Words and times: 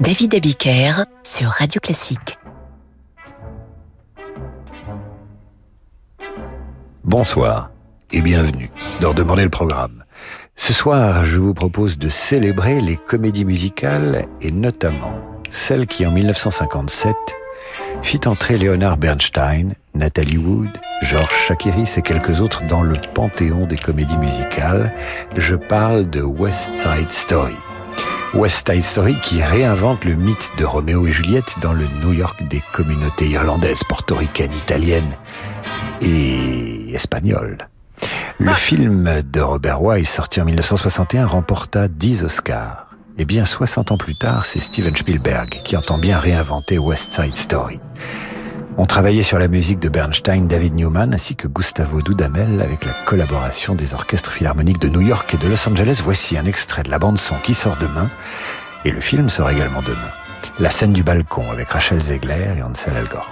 David 0.00 0.34
Abiker 0.34 1.04
sur 1.22 1.50
Radio 1.50 1.78
Classique. 1.78 2.38
Bonsoir 7.04 7.70
et 8.10 8.22
bienvenue 8.22 8.70
dans 9.02 9.12
Demander 9.12 9.44
le 9.44 9.50
programme. 9.50 10.04
Ce 10.56 10.72
soir, 10.72 11.26
je 11.26 11.38
vous 11.38 11.52
propose 11.52 11.98
de 11.98 12.08
célébrer 12.08 12.80
les 12.80 12.96
comédies 12.96 13.44
musicales 13.44 14.24
et 14.40 14.52
notamment 14.52 15.20
celle 15.50 15.86
qui 15.86 16.06
en 16.06 16.12
1957 16.12 17.14
fit 18.00 18.20
entrer 18.24 18.56
Leonard 18.56 18.96
Bernstein, 18.96 19.74
Nathalie 19.94 20.38
Wood, 20.38 20.70
Georges 21.02 21.46
Chakiris 21.46 21.98
et 21.98 22.02
quelques 22.02 22.40
autres 22.40 22.66
dans 22.66 22.82
le 22.82 22.96
panthéon 23.12 23.66
des 23.66 23.76
comédies 23.76 24.16
musicales. 24.16 24.94
Je 25.36 25.56
parle 25.56 26.08
de 26.08 26.22
West 26.22 26.70
Side 26.74 27.10
Story. 27.10 27.56
West 28.34 28.70
Side 28.70 28.82
Story 28.84 29.16
qui 29.22 29.42
réinvente 29.42 30.04
le 30.04 30.14
mythe 30.14 30.52
de 30.56 30.64
Roméo 30.64 31.06
et 31.06 31.12
Juliette 31.12 31.56
dans 31.60 31.72
le 31.72 31.86
New 32.00 32.12
York 32.12 32.46
des 32.48 32.62
communautés 32.72 33.26
irlandaises, 33.26 33.82
portoricaines, 33.88 34.52
italiennes 34.52 35.16
et 36.00 36.94
espagnoles. 36.94 37.58
Le 38.38 38.52
film 38.52 39.22
de 39.22 39.40
Robert 39.40 39.82
Wise, 39.82 40.08
sorti 40.08 40.40
en 40.40 40.44
1961, 40.44 41.26
remporta 41.26 41.88
10 41.88 42.22
Oscars. 42.24 42.86
Et 43.18 43.24
bien 43.24 43.44
60 43.44 43.90
ans 43.90 43.98
plus 43.98 44.14
tard, 44.14 44.44
c'est 44.44 44.60
Steven 44.60 44.96
Spielberg 44.96 45.60
qui 45.64 45.76
entend 45.76 45.98
bien 45.98 46.18
réinventer 46.18 46.78
West 46.78 47.12
Side 47.12 47.36
Story. 47.36 47.80
On 48.76 48.86
travaillait 48.86 49.22
sur 49.22 49.38
la 49.38 49.48
musique 49.48 49.78
de 49.78 49.88
Bernstein, 49.88 50.46
David 50.46 50.74
Newman 50.74 51.12
ainsi 51.12 51.36
que 51.36 51.48
Gustavo 51.48 52.02
Dudamel 52.02 52.60
avec 52.60 52.84
la 52.84 52.92
collaboration 53.04 53.74
des 53.74 53.94
orchestres 53.94 54.32
philharmoniques 54.32 54.80
de 54.80 54.88
New 54.88 55.00
York 55.00 55.34
et 55.34 55.36
de 55.36 55.48
Los 55.48 55.68
Angeles. 55.68 56.00
Voici 56.02 56.38
un 56.38 56.46
extrait 56.46 56.82
de 56.82 56.90
la 56.90 56.98
bande 56.98 57.18
son 57.18 57.36
qui 57.36 57.54
sort 57.54 57.76
demain 57.80 58.08
et 58.84 58.90
le 58.90 59.00
film 59.00 59.28
sort 59.28 59.50
également 59.50 59.82
demain. 59.82 60.10
La 60.58 60.70
scène 60.70 60.92
du 60.92 61.02
balcon 61.02 61.50
avec 61.50 61.68
Rachel 61.68 62.02
Zegler 62.02 62.54
et 62.58 62.62
Ansel 62.62 62.94
Elgort. 62.96 63.30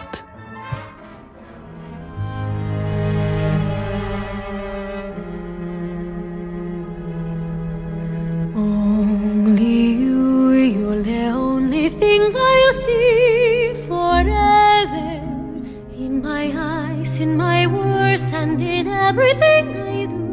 In 16.19 16.25
my 16.25 16.53
eyes, 16.57 17.21
in 17.21 17.37
my 17.37 17.67
words 17.67 18.33
and 18.33 18.61
in 18.61 18.89
everything 18.89 19.67
I 19.77 20.07
do. 20.07 20.27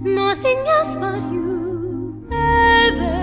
Nothing 0.00 0.58
else 0.76 0.96
but 0.96 1.22
you, 1.32 2.28
ever. 2.30 3.18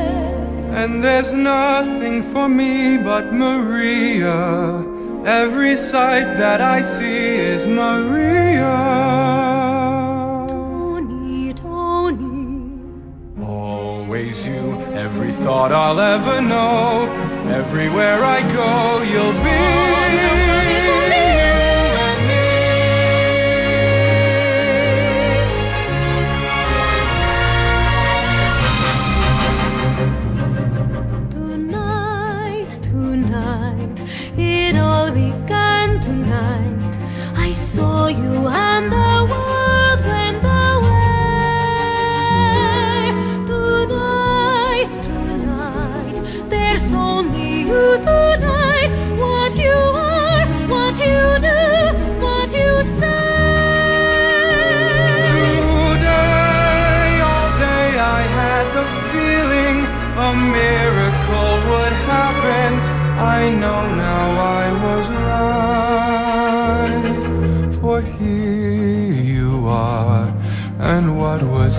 And 0.81 1.03
there's 1.03 1.33
nothing 1.33 2.21
for 2.21 2.49
me 2.49 2.97
but 2.97 3.33
Maria. 3.33 4.83
Every 5.25 5.75
sight 5.75 6.27
that 6.41 6.59
I 6.61 6.81
see 6.81 7.25
is 7.53 7.67
Maria. 7.67 8.75
Tony, 10.49 11.53
Tony. 11.53 12.81
Always 13.43 14.47
you, 14.47 14.65
every 15.05 15.31
thought 15.31 15.71
I'll 15.71 15.99
ever 15.99 16.41
know. 16.41 17.11
Everywhere 17.61 18.23
I 18.23 18.41
go, 18.59 19.03
you'll 19.11 19.39
be. 19.43 20.44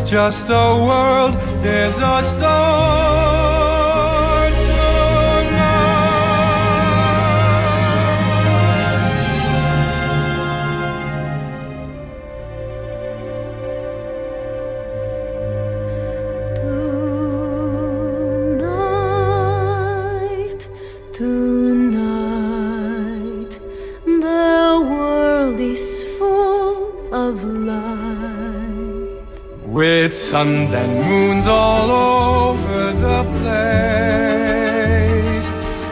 Just 0.06 0.48
a 0.50 0.76
world, 0.86 1.34
there's 1.64 1.98
a 1.98 2.22
star 2.22 3.26
Tonight, 19.34 20.68
tonight, 21.12 21.90
tonight, 23.52 23.58
the 24.04 24.86
world 24.88 25.58
is 25.58 26.04
full 26.16 27.12
of 27.12 27.42
light. 27.42 28.05
With 29.76 30.14
suns 30.14 30.72
and 30.72 31.04
moons 31.04 31.46
all 31.46 31.90
over 31.90 32.92
the 32.92 33.24
place. 33.36 34.26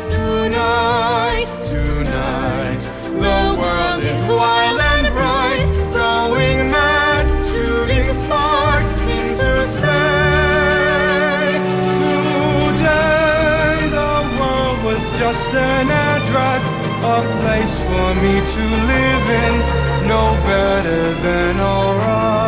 Tonight, 0.08 1.50
tonight, 1.68 2.80
the 3.26 3.54
world 3.60 4.02
is 4.02 4.26
wild 4.26 4.80
and 4.80 5.06
bright, 5.12 5.66
going 5.92 6.70
mad, 6.70 7.26
shooting 7.44 8.10
sparks 8.24 8.92
into 9.16 9.50
space. 9.76 11.66
Today, 12.64 13.84
the 14.00 14.14
world 14.40 14.78
was 14.88 15.02
just 15.18 15.52
an 15.52 15.90
address, 15.90 16.64
a 17.04 17.20
place 17.42 17.76
for 17.84 18.14
me 18.24 18.34
to 18.54 18.64
live 18.92 19.26
in, 19.44 19.54
no 20.08 20.24
better 20.48 21.02
than 21.20 21.60
alright. 21.60 22.43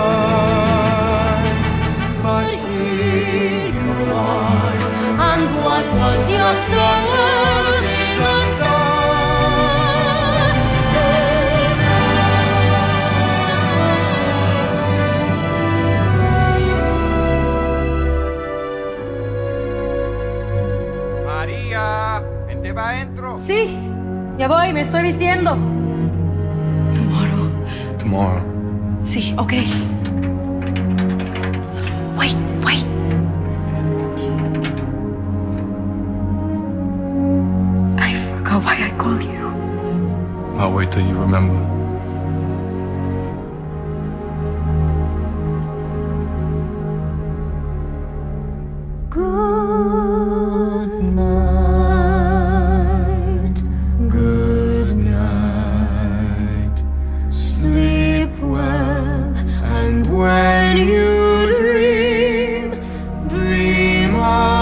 Sí, 23.38 23.78
ya 24.38 24.48
voy, 24.48 24.72
me 24.72 24.80
estoy 24.80 25.02
vistiendo. 25.02 25.52
Tomorrow. 26.94 27.50
Tomorrow. 27.98 28.42
Sí, 29.04 29.34
ok. 29.38 29.52
I'll 40.66 40.72
wait 40.72 40.90
till 40.90 41.06
you 41.06 41.16
remember. 41.16 41.54
Good 49.08 51.04
night, 51.14 51.72
good 54.08 54.96
night. 54.96 56.82
Sleep 57.30 58.36
well, 58.40 59.36
and 59.62 60.04
when 60.08 60.78
you 60.78 61.46
dream, 61.60 62.70
dream 63.28 64.16
of 64.16 64.55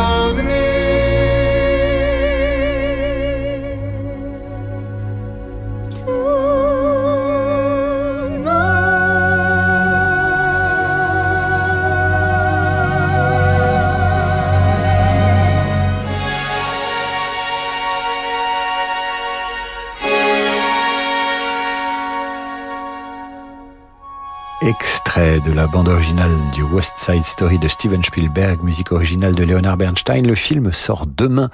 De 25.17 25.53
la 25.53 25.69
bande 25.69 25.87
originale 25.87 26.33
du 26.53 26.65
West 26.65 26.95
Side 26.97 27.23
Story 27.23 27.61
de 27.61 27.69
Steven 27.69 28.03
Spielberg, 28.03 28.61
musique 28.65 28.91
originale 28.91 29.33
de 29.37 29.45
Leonard 29.45 29.77
Bernstein. 29.77 30.27
Le 30.27 30.35
film 30.35 30.73
sort 30.73 31.07
demain, 31.07 31.51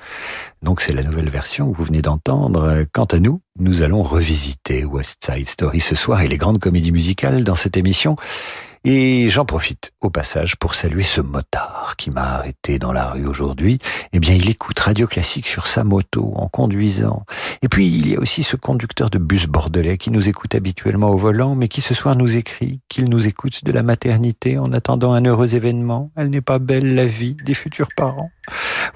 donc 0.62 0.80
c'est 0.80 0.94
la 0.94 1.02
nouvelle 1.02 1.28
version 1.28 1.70
que 1.70 1.76
vous 1.76 1.84
venez 1.84 2.00
d'entendre. 2.00 2.86
Quant 2.90 3.04
à 3.04 3.18
nous, 3.18 3.42
nous 3.58 3.82
allons 3.82 4.02
revisiter 4.02 4.86
West 4.86 5.22
Side 5.26 5.46
Story 5.46 5.80
ce 5.80 5.94
soir 5.94 6.22
et 6.22 6.28
les 6.28 6.38
grandes 6.38 6.58
comédies 6.58 6.90
musicales 6.90 7.44
dans 7.44 7.54
cette 7.54 7.76
émission. 7.76 8.16
Et 8.82 9.28
j'en 9.28 9.44
profite 9.44 9.92
au 10.00 10.08
passage 10.08 10.56
pour 10.56 10.74
saluer 10.74 11.02
ce 11.02 11.20
motard 11.20 11.96
qui 11.98 12.10
m'a 12.10 12.36
arrêté 12.36 12.78
dans 12.78 12.94
la 12.94 13.10
rue 13.10 13.26
aujourd'hui. 13.26 13.78
Eh 14.14 14.20
bien, 14.20 14.34
il 14.34 14.48
écoute 14.48 14.78
Radio 14.78 15.06
Classique 15.06 15.46
sur 15.46 15.66
sa 15.66 15.84
moto 15.84 16.32
en 16.34 16.48
conduisant. 16.48 17.26
Et 17.60 17.68
puis, 17.68 17.86
il 17.88 18.08
y 18.08 18.16
a 18.16 18.18
aussi 18.18 18.42
ce 18.42 18.56
conducteur 18.56 19.10
de 19.10 19.18
bus 19.18 19.46
bordelais 19.46 19.98
qui 19.98 20.10
nous 20.10 20.30
écoute 20.30 20.54
habituellement 20.54 21.10
au 21.10 21.18
volant, 21.18 21.54
mais 21.54 21.68
qui 21.68 21.82
ce 21.82 21.92
soir 21.92 22.16
nous 22.16 22.38
écrit 22.38 22.80
qu'il 22.88 23.10
nous 23.10 23.26
écoute 23.26 23.64
de 23.64 23.72
la 23.72 23.82
maternité 23.82 24.56
en 24.56 24.72
attendant 24.72 25.12
un 25.12 25.26
heureux 25.26 25.54
événement. 25.54 26.10
Elle 26.16 26.30
n'est 26.30 26.40
pas 26.40 26.58
belle 26.58 26.94
la 26.94 27.04
vie 27.04 27.36
des 27.44 27.54
futurs 27.54 27.90
parents. 27.94 28.30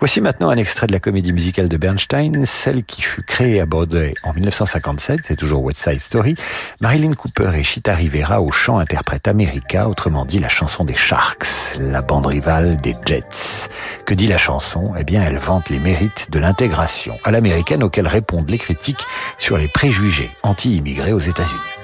Voici 0.01 0.21
maintenant 0.21 0.49
un 0.49 0.57
extrait 0.57 0.87
de 0.87 0.93
la 0.93 1.01
comédie 1.01 1.33
musicale 1.33 1.69
de 1.69 1.77
Bernstein, 1.77 2.45
celle 2.47 2.85
qui 2.85 3.03
fut 3.03 3.23
créée 3.23 3.61
à 3.61 3.67
Broadway 3.67 4.13
en 4.25 4.33
1957, 4.33 5.21
c'est 5.25 5.37
toujours 5.37 5.63
West 5.63 5.81
Side 5.81 6.01
Story. 6.01 6.35
Marilyn 6.81 7.13
Cooper 7.13 7.51
et 7.55 7.63
Chita 7.63 7.93
Rivera 7.93 8.41
au 8.41 8.51
chant 8.51 8.79
interprète 8.79 9.29
Autrement 9.83 10.25
dit 10.25 10.39
la 10.39 10.49
chanson 10.49 10.85
des 10.85 10.95
Sharks, 10.95 11.49
la 11.81 12.01
bande 12.01 12.27
rivale 12.27 12.77
des 12.77 12.95
Jets. 13.05 13.69
Que 14.07 14.15
dit 14.15 14.29
la 14.29 14.39
chanson? 14.39 14.95
Eh 14.97 15.03
bien, 15.03 15.25
elle 15.25 15.39
vante 15.39 15.69
les 15.69 15.81
mérites 15.81 16.31
de 16.31 16.39
l'intégration 16.39 17.19
à 17.25 17.33
l'américaine 17.33 17.83
auxquels 17.83 18.07
répondent 18.07 18.49
les 18.49 18.59
critiques 18.59 19.05
sur 19.37 19.59
les 19.59 19.67
préjugés 19.67 20.31
anti-immigrés 20.45 21.13
aux 21.13 21.19
États-Unis. 21.19 21.84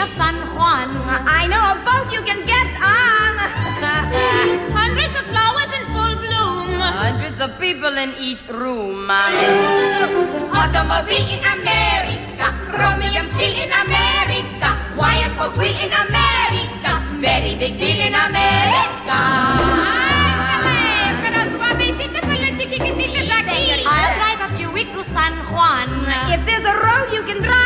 Of 0.00 0.08
San 0.16 0.34
Juan. 0.56 0.88
I 1.28 1.44
know 1.44 1.60
a 1.60 1.76
boat 1.84 2.08
you 2.08 2.22
can 2.24 2.40
get 2.48 2.68
on. 2.80 3.32
Hundreds 4.72 5.12
of 5.20 5.24
flowers 5.28 5.70
in 5.76 5.84
full 5.92 6.16
bloom. 6.24 6.80
Hundreds 6.80 7.38
of 7.40 7.60
people 7.60 7.92
in 8.00 8.14
each 8.16 8.42
room. 8.48 9.10
Automobile 10.56 11.28
in 11.36 11.44
America. 11.44 12.48
Chromium 12.72 13.26
steel 13.28 13.60
in 13.60 13.72
America. 13.84 14.68
Wires 14.96 15.34
for 15.36 15.52
wheel 15.60 15.76
in 15.84 15.92
America. 15.92 16.92
Very 17.20 17.52
big 17.60 17.76
deal 17.76 18.00
in 18.00 18.14
America. 18.16 19.20
I'll 23.92 24.14
drive 24.16 24.60
your 24.60 24.72
week 24.72 24.88
through 24.88 25.04
San 25.04 25.32
Juan. 25.52 25.88
If 26.32 26.46
there's 26.46 26.64
a 26.64 26.74
road 26.74 27.12
you 27.12 27.22
can 27.22 27.42
drive 27.42 27.59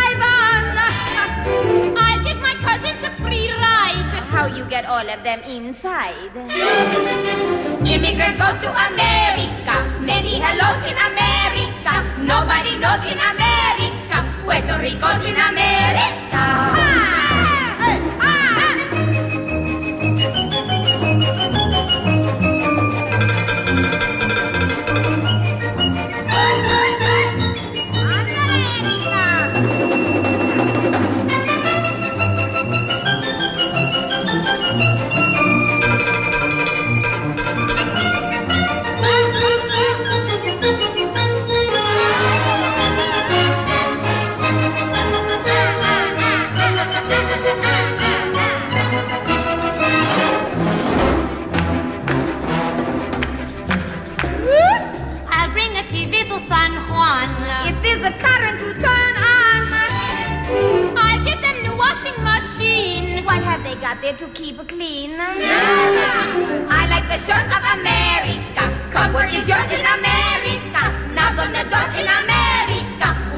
How 4.34 4.46
you 4.46 4.64
get 4.64 4.84
all 4.84 4.98
of 4.98 5.22
them 5.22 5.40
inside? 5.46 6.34
Immigrant 7.86 8.34
goes 8.34 8.58
to 8.66 8.70
America. 8.90 9.76
Many 10.02 10.42
hellos 10.42 10.82
in 10.90 10.96
America. 10.98 11.92
Nobody 12.18 12.74
knows 12.82 13.04
in 13.06 13.18
America. 13.30 14.18
Puerto 14.42 14.74
Rico's 14.82 15.24
in 15.24 15.38
America. 15.38 15.63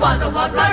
follow 0.06 0.30
her. 0.30 0.65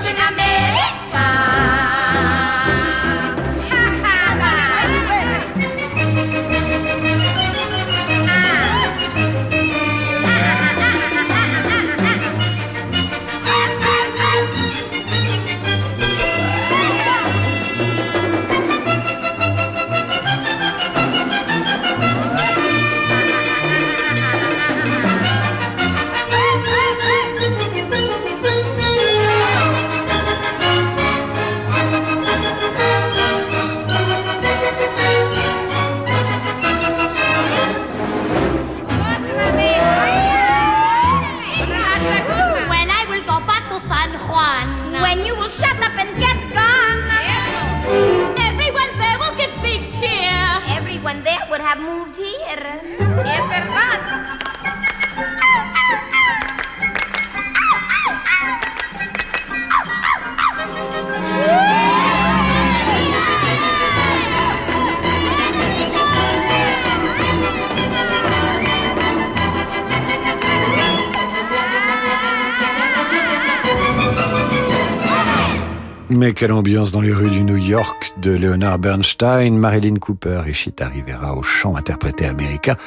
Mais 76.23 76.33
quelle 76.33 76.53
ambiance 76.53 76.93
dans 76.93 77.01
les 77.01 77.11
rues 77.11 77.31
du 77.31 77.43
New 77.43 77.57
York 77.57 78.13
de 78.21 78.31
Leonard 78.31 78.79
Bernstein, 78.79 79.57
Marilyn 79.57 79.95
Cooper 79.95 80.43
et 80.47 80.53
Chita 80.53 80.87
Rivera 80.87 81.35
au 81.35 81.43
chant 81.43 81.75
interprété 81.75 82.25
américain, 82.25 82.77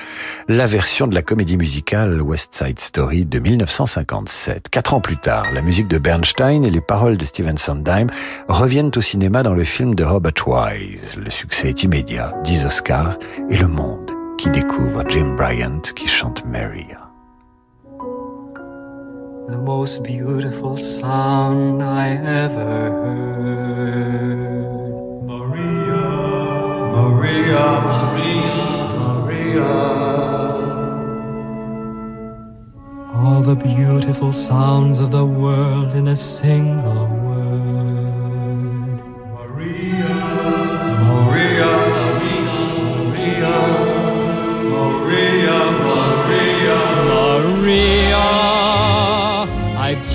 la 0.49 0.65
version 0.65 1.07
de 1.07 1.15
la 1.15 1.21
comédie 1.21 1.59
musicale 1.59 2.23
West 2.23 2.55
Side 2.55 2.81
Story 2.81 3.27
de 3.27 3.39
1957. 3.39 4.71
Quatre 4.71 4.95
ans 4.95 5.03
plus 5.03 5.19
tard, 5.19 5.53
la 5.53 5.61
musique 5.61 5.87
de 5.87 5.99
Bernstein 5.99 6.65
et 6.65 6.71
les 6.71 6.81
paroles 6.81 7.19
de 7.19 7.27
Steven 7.27 7.59
Sondheim 7.59 8.07
reviennent 8.49 8.93
au 8.97 9.03
cinéma 9.03 9.43
dans 9.43 9.53
le 9.53 9.65
film 9.65 9.95
de 9.95 10.05
Robert 10.05 10.33
Wise. 10.47 11.19
Le 11.23 11.29
succès 11.29 11.69
est 11.69 11.83
immédiat, 11.83 12.33
10 12.43 12.65
Oscars 12.65 13.19
et 13.51 13.59
le 13.59 13.69
monde 13.69 14.13
qui 14.39 14.49
découvre 14.49 15.05
Jim 15.11 15.35
Bryant 15.37 15.83
qui 15.95 16.09
chante 16.09 16.43
Maria. 16.47 17.06
The 19.49 19.59
most 19.59 20.03
beautiful 20.03 20.77
sound 20.77 21.81
I 21.83 22.09
ever 22.09 22.91
heard. 23.05 24.67
Maria, 25.25 26.03
Maria, 26.97 27.67
Maria, 27.93 28.59
Maria. 28.99 29.73
All 33.15 33.41
the 33.41 33.55
beautiful 33.55 34.33
sounds 34.33 34.99
of 34.99 35.13
the 35.13 35.25
world 35.25 35.95
in 35.95 36.09
a 36.09 36.17
single 36.17 37.07
word. 37.07 37.26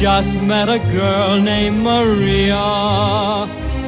Just 0.01 0.41
met 0.41 0.67
a 0.67 0.79
girl 0.79 1.39
named 1.39 1.77
Maria, 1.77 2.57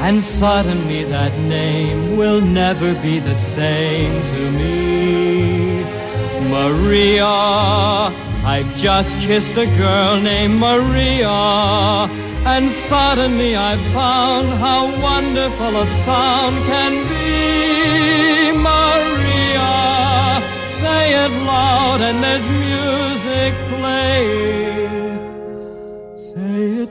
and 0.05 0.21
suddenly 0.21 1.03
that 1.05 1.35
name 1.39 2.15
will 2.15 2.39
never 2.39 2.93
be 3.01 3.17
the 3.17 3.33
same 3.33 4.21
to 4.21 4.51
me. 4.51 5.83
Maria, 6.55 7.25
I've 8.45 8.71
just 8.75 9.17
kissed 9.17 9.57
a 9.57 9.65
girl 9.65 10.21
named 10.21 10.59
Maria, 10.59 11.39
and 12.45 12.69
suddenly 12.69 13.57
I 13.57 13.75
found 13.91 14.49
how 14.65 14.81
wonderful 15.01 15.75
a 15.75 15.87
sound 16.05 16.63
can 16.71 16.93
be. 17.09 18.51
Maria, 18.71 19.73
say 20.69 21.25
it 21.25 21.33
loud, 21.51 22.01
and 22.01 22.23
there's 22.23 22.47
music 22.67 23.51
playing. 23.71 24.62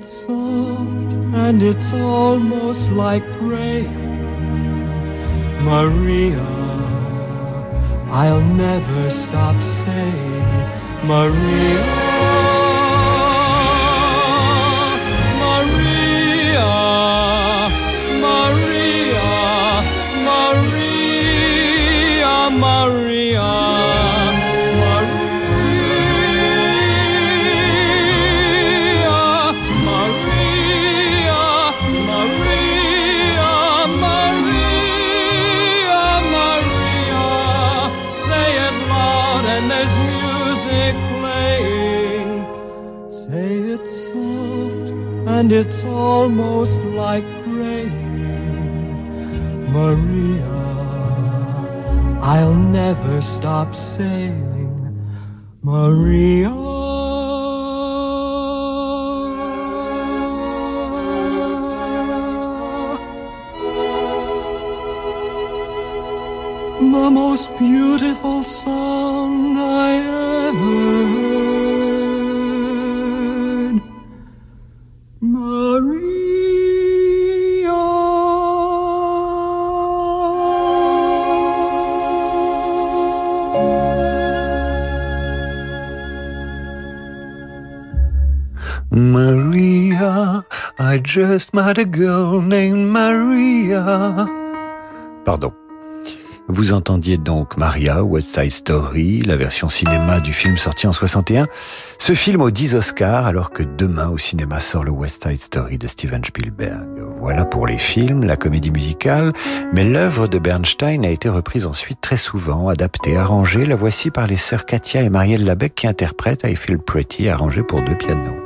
Say 0.02 0.08
it 0.08 0.26
soft, 0.26 1.12
and 1.34 1.62
it's 1.62 1.92
almost 1.92 2.90
like 2.90 3.22
praying. 3.34 3.94
Maria, 5.62 6.42
I'll 8.10 8.40
never 8.40 9.10
stop 9.10 9.62
saying. 9.62 10.42
Maria, 11.04 12.11
it's 45.52 45.84
almost 45.84 46.80
like 46.82 47.24
praying. 47.44 48.00
Maria, 49.70 50.48
I'll 52.22 52.54
never 52.54 53.20
stop 53.20 53.74
saying, 53.74 54.72
Maria. 55.62 56.50
The 66.80 67.10
most 67.10 67.48
beautiful 67.58 68.42
song 68.42 69.56
I 69.58 69.90
ever 70.48 70.81
just 91.12 91.52
met 91.52 91.76
a 91.76 91.84
girl 91.84 92.40
named 92.40 92.88
Maria. 92.88 94.26
Pardon. 95.26 95.52
Vous 96.48 96.72
entendiez 96.72 97.18
donc 97.18 97.58
Maria, 97.58 98.02
West 98.02 98.34
Side 98.34 98.50
Story, 98.50 99.20
la 99.20 99.36
version 99.36 99.68
cinéma 99.68 100.20
du 100.20 100.32
film 100.32 100.56
sorti 100.56 100.86
en 100.86 100.92
61. 100.92 101.48
Ce 101.98 102.14
film 102.14 102.40
aux 102.40 102.50
10 102.50 102.76
Oscars, 102.76 103.26
alors 103.26 103.50
que 103.50 103.62
demain 103.62 104.08
au 104.08 104.16
cinéma 104.16 104.58
sort 104.58 104.84
le 104.84 104.90
West 104.90 105.28
Side 105.28 105.40
Story 105.40 105.76
de 105.76 105.86
Steven 105.86 106.24
Spielberg. 106.24 106.82
Voilà 107.20 107.44
pour 107.44 107.66
les 107.66 107.78
films, 107.78 108.24
la 108.24 108.38
comédie 108.38 108.70
musicale, 108.70 109.34
mais 109.74 109.84
l'œuvre 109.84 110.28
de 110.28 110.38
Bernstein 110.38 111.04
a 111.04 111.10
été 111.10 111.28
reprise 111.28 111.66
ensuite 111.66 112.00
très 112.00 112.16
souvent, 112.16 112.68
adaptée, 112.68 113.18
arrangée. 113.18 113.66
La 113.66 113.76
voici 113.76 114.10
par 114.10 114.26
les 114.26 114.36
sœurs 114.36 114.64
Katia 114.64 115.02
et 115.02 115.10
Marielle 115.10 115.44
Labec 115.44 115.74
qui 115.74 115.86
interprètent 115.86 116.44
I 116.44 116.56
Feel 116.56 116.78
Pretty, 116.78 117.28
arrangée 117.28 117.62
pour 117.62 117.82
deux 117.82 117.96
pianos. 117.96 118.41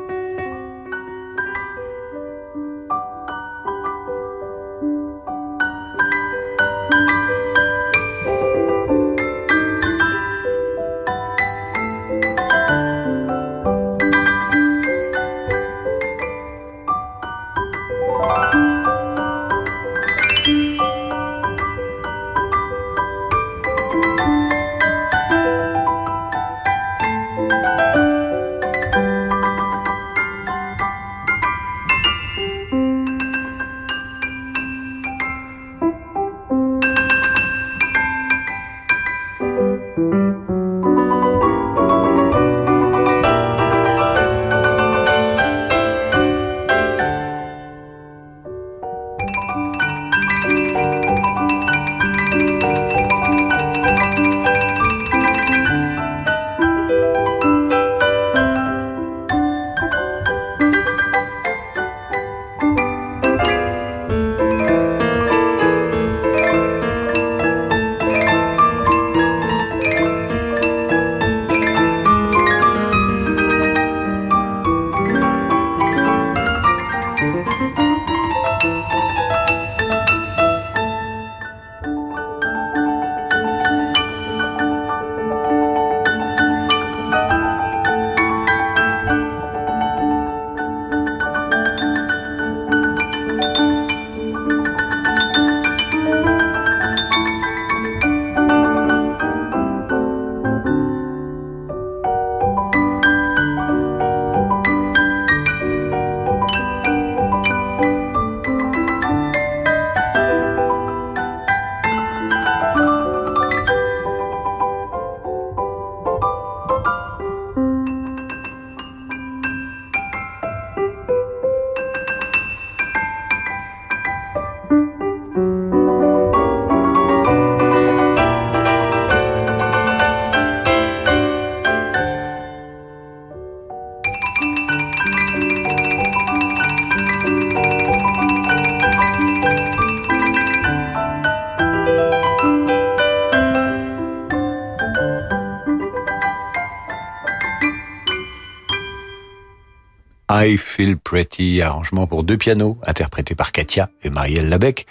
I 150.39 150.59
Feel 150.59 150.99
Pretty, 150.99 151.63
arrangement 151.63 152.07
pour 152.07 152.23
deux 152.23 152.37
pianos, 152.37 152.77
interprété 152.87 153.35
par 153.35 153.53
Katia 153.53 153.89
et 154.03 154.11
Marielle 154.11 154.51
Labec. 154.51 154.87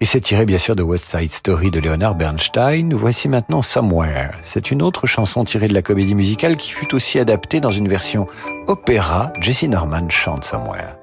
Et 0.00 0.04
c'est 0.04 0.20
tiré 0.20 0.44
bien 0.44 0.58
sûr 0.58 0.76
de 0.76 0.82
West 0.82 1.04
Side 1.04 1.32
Story 1.32 1.70
de 1.70 1.80
Leonard 1.80 2.14
Bernstein. 2.14 2.92
Voici 2.92 3.26
maintenant 3.26 3.62
Somewhere. 3.62 4.32
C'est 4.42 4.70
une 4.70 4.82
autre 4.82 5.06
chanson 5.06 5.44
tirée 5.44 5.68
de 5.68 5.74
la 5.74 5.80
comédie 5.80 6.14
musicale 6.14 6.58
qui 6.58 6.70
fut 6.70 6.94
aussi 6.94 7.18
adaptée 7.18 7.60
dans 7.60 7.70
une 7.70 7.88
version 7.88 8.26
opéra. 8.66 9.32
Jesse 9.40 9.62
Norman 9.62 10.10
chante 10.10 10.44
Somewhere. 10.44 10.99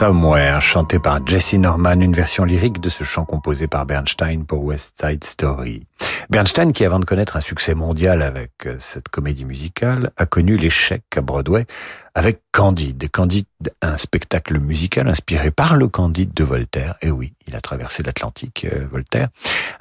Somewhere, 0.00 0.62
chanté 0.62 0.98
par 0.98 1.26
Jesse 1.26 1.52
Norman, 1.52 2.00
une 2.00 2.14
version 2.14 2.44
lyrique 2.44 2.80
de 2.80 2.88
ce 2.88 3.04
chant 3.04 3.26
composé 3.26 3.66
par 3.66 3.84
Bernstein 3.84 4.46
pour 4.46 4.64
West 4.64 4.98
Side 4.98 5.22
Story. 5.24 5.84
Bernstein, 6.30 6.72
qui 6.72 6.86
avant 6.86 7.00
de 7.00 7.04
connaître 7.04 7.36
un 7.36 7.42
succès 7.42 7.74
mondial 7.74 8.22
avec 8.22 8.52
euh, 8.64 8.76
cette 8.78 9.10
comédie 9.10 9.44
musicale, 9.44 10.10
a 10.16 10.24
connu 10.24 10.56
l'échec 10.56 11.02
à 11.14 11.20
Broadway 11.20 11.66
avec 12.14 12.40
Candide. 12.50 13.10
Candide, 13.10 13.44
un 13.82 13.98
spectacle 13.98 14.58
musical 14.58 15.06
inspiré 15.06 15.50
par 15.50 15.76
le 15.76 15.86
Candide 15.86 16.32
de 16.32 16.44
Voltaire. 16.44 16.94
Et 17.02 17.10
oui, 17.10 17.34
il 17.46 17.54
a 17.54 17.60
traversé 17.60 18.02
l'Atlantique, 18.02 18.66
euh, 18.72 18.86
Voltaire. 18.90 19.28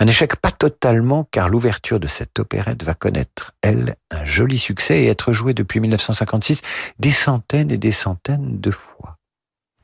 Un 0.01 0.07
échec 0.07 0.35
pas 0.35 0.51
totalement, 0.51 1.29
car 1.31 1.47
l'ouverture 1.47 2.01
de 2.01 2.07
cette 2.07 2.39
opérette 2.39 2.83
va 2.83 2.93
connaître, 2.93 3.53
elle, 3.61 3.95
un 4.11 4.25
joli 4.25 4.57
succès 4.57 5.03
et 5.03 5.07
être 5.07 5.31
jouée 5.31 5.53
depuis 5.53 5.79
1956 5.79 6.61
des 6.99 7.11
centaines 7.11 7.71
et 7.71 7.77
des 7.77 7.93
centaines 7.93 8.59
de 8.59 8.71
fois. 8.71 9.18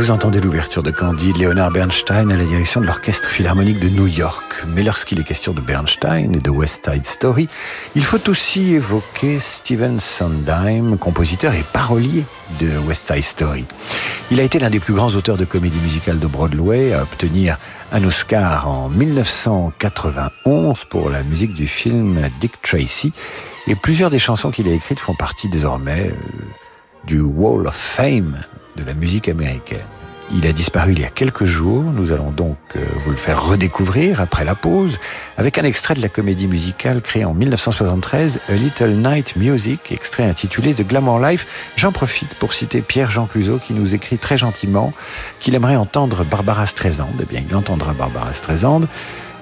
Vous 0.00 0.10
entendez 0.10 0.40
l'ouverture 0.40 0.82
de 0.82 0.90
Candide, 0.90 1.36
Leonard 1.36 1.72
Bernstein 1.72 2.32
à 2.32 2.34
la 2.34 2.44
direction 2.44 2.80
de 2.80 2.86
l'Orchestre 2.86 3.28
Philharmonique 3.28 3.78
de 3.80 3.90
New 3.90 4.06
York. 4.06 4.64
Mais 4.66 4.82
lorsqu'il 4.82 5.20
est 5.20 5.24
question 5.24 5.52
de 5.52 5.60
Bernstein 5.60 6.34
et 6.34 6.38
de 6.38 6.48
West 6.48 6.88
Side 6.90 7.04
Story, 7.04 7.48
il 7.94 8.02
faut 8.02 8.30
aussi 8.30 8.72
évoquer 8.72 9.38
Steven 9.40 10.00
Sondheim, 10.00 10.96
compositeur 10.96 11.52
et 11.52 11.62
parolier 11.74 12.24
de 12.58 12.78
West 12.78 13.12
Side 13.12 13.24
Story. 13.24 13.66
Il 14.30 14.40
a 14.40 14.42
été 14.42 14.58
l'un 14.58 14.70
des 14.70 14.80
plus 14.80 14.94
grands 14.94 15.14
auteurs 15.14 15.36
de 15.36 15.44
comédie 15.44 15.80
musicale 15.80 16.18
de 16.18 16.26
Broadway 16.26 16.94
à 16.94 17.02
obtenir 17.02 17.58
un 17.92 18.02
Oscar 18.02 18.70
en 18.70 18.88
1991 18.88 20.84
pour 20.84 21.10
la 21.10 21.22
musique 21.22 21.52
du 21.52 21.66
film 21.66 22.18
Dick 22.40 22.62
Tracy. 22.62 23.12
Et 23.66 23.74
plusieurs 23.74 24.08
des 24.08 24.18
chansons 24.18 24.50
qu'il 24.50 24.66
a 24.66 24.72
écrites 24.72 24.98
font 24.98 25.14
partie 25.14 25.50
désormais 25.50 26.06
euh, 26.06 26.14
du 27.04 27.20
Wall 27.20 27.66
of 27.66 27.74
Fame 27.76 28.38
de 28.76 28.84
la 28.84 28.94
musique 28.94 29.28
américaine. 29.28 29.86
Il 30.32 30.46
a 30.46 30.52
disparu 30.52 30.92
il 30.92 31.00
y 31.00 31.04
a 31.04 31.08
quelques 31.08 31.44
jours, 31.44 31.82
nous 31.82 32.12
allons 32.12 32.30
donc 32.30 32.56
euh, 32.76 32.84
vous 33.04 33.10
le 33.10 33.16
faire 33.16 33.44
redécouvrir 33.44 34.20
après 34.20 34.44
la 34.44 34.54
pause, 34.54 35.00
avec 35.36 35.58
un 35.58 35.64
extrait 35.64 35.94
de 35.94 36.00
la 36.00 36.08
comédie 36.08 36.46
musicale 36.46 37.02
créée 37.02 37.24
en 37.24 37.34
1973, 37.34 38.38
A 38.48 38.52
Little 38.52 38.90
Night 38.90 39.34
Music, 39.34 39.90
extrait 39.90 40.22
intitulé 40.22 40.72
The 40.72 40.86
Glamour 40.86 41.18
Life. 41.18 41.72
J'en 41.76 41.90
profite 41.90 42.32
pour 42.34 42.52
citer 42.52 42.80
Pierre-Jean 42.80 43.26
Cluzot 43.26 43.58
qui 43.58 43.72
nous 43.72 43.96
écrit 43.96 44.18
très 44.18 44.38
gentiment 44.38 44.92
qu'il 45.40 45.56
aimerait 45.56 45.74
entendre 45.74 46.24
Barbara 46.24 46.66
Streisand. 46.66 47.10
Eh 47.20 47.24
bien, 47.24 47.42
il 47.48 47.56
entendra 47.56 47.92
Barbara 47.92 48.32
Streisand 48.32 48.82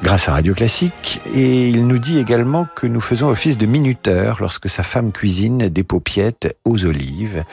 grâce 0.03 0.29
à 0.29 0.33
Radio 0.33 0.55
Classique. 0.55 1.21
Et 1.35 1.69
il 1.69 1.87
nous 1.87 1.99
dit 1.99 2.19
également 2.19 2.67
que 2.75 2.87
nous 2.87 3.01
faisons 3.01 3.29
office 3.29 3.59
de 3.59 3.67
minuteur 3.67 4.39
lorsque 4.41 4.71
sa 4.71 4.85
femme 4.85 5.13
cuisine 5.13 5.69
des 5.69 5.83
paupiettes 5.83 6.57
aux 6.65 6.87
olives 6.87 7.45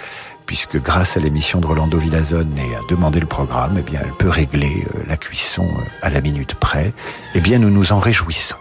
puisque 0.46 0.82
grâce 0.82 1.18
à 1.18 1.20
l'émission 1.20 1.60
de 1.60 1.66
Rolando 1.66 1.98
Villazone 1.98 2.58
et 2.58 2.76
à 2.76 2.80
demander 2.90 3.20
le 3.20 3.26
programme, 3.26 3.76
eh 3.80 3.82
bien, 3.82 4.00
elle 4.04 4.14
peut 4.14 4.30
régler 4.30 4.86
euh, 4.96 5.00
la 5.08 5.18
cuisson 5.18 5.64
euh, 5.64 5.82
à 6.02 6.10
la 6.10 6.22
minute 6.22 6.56
près. 6.56 6.94
Eh 7.34 7.42
bien, 7.42 7.60
nous 7.60 7.70
nous 7.70 7.92
en 7.92 8.00
réjouissons. 8.00 8.58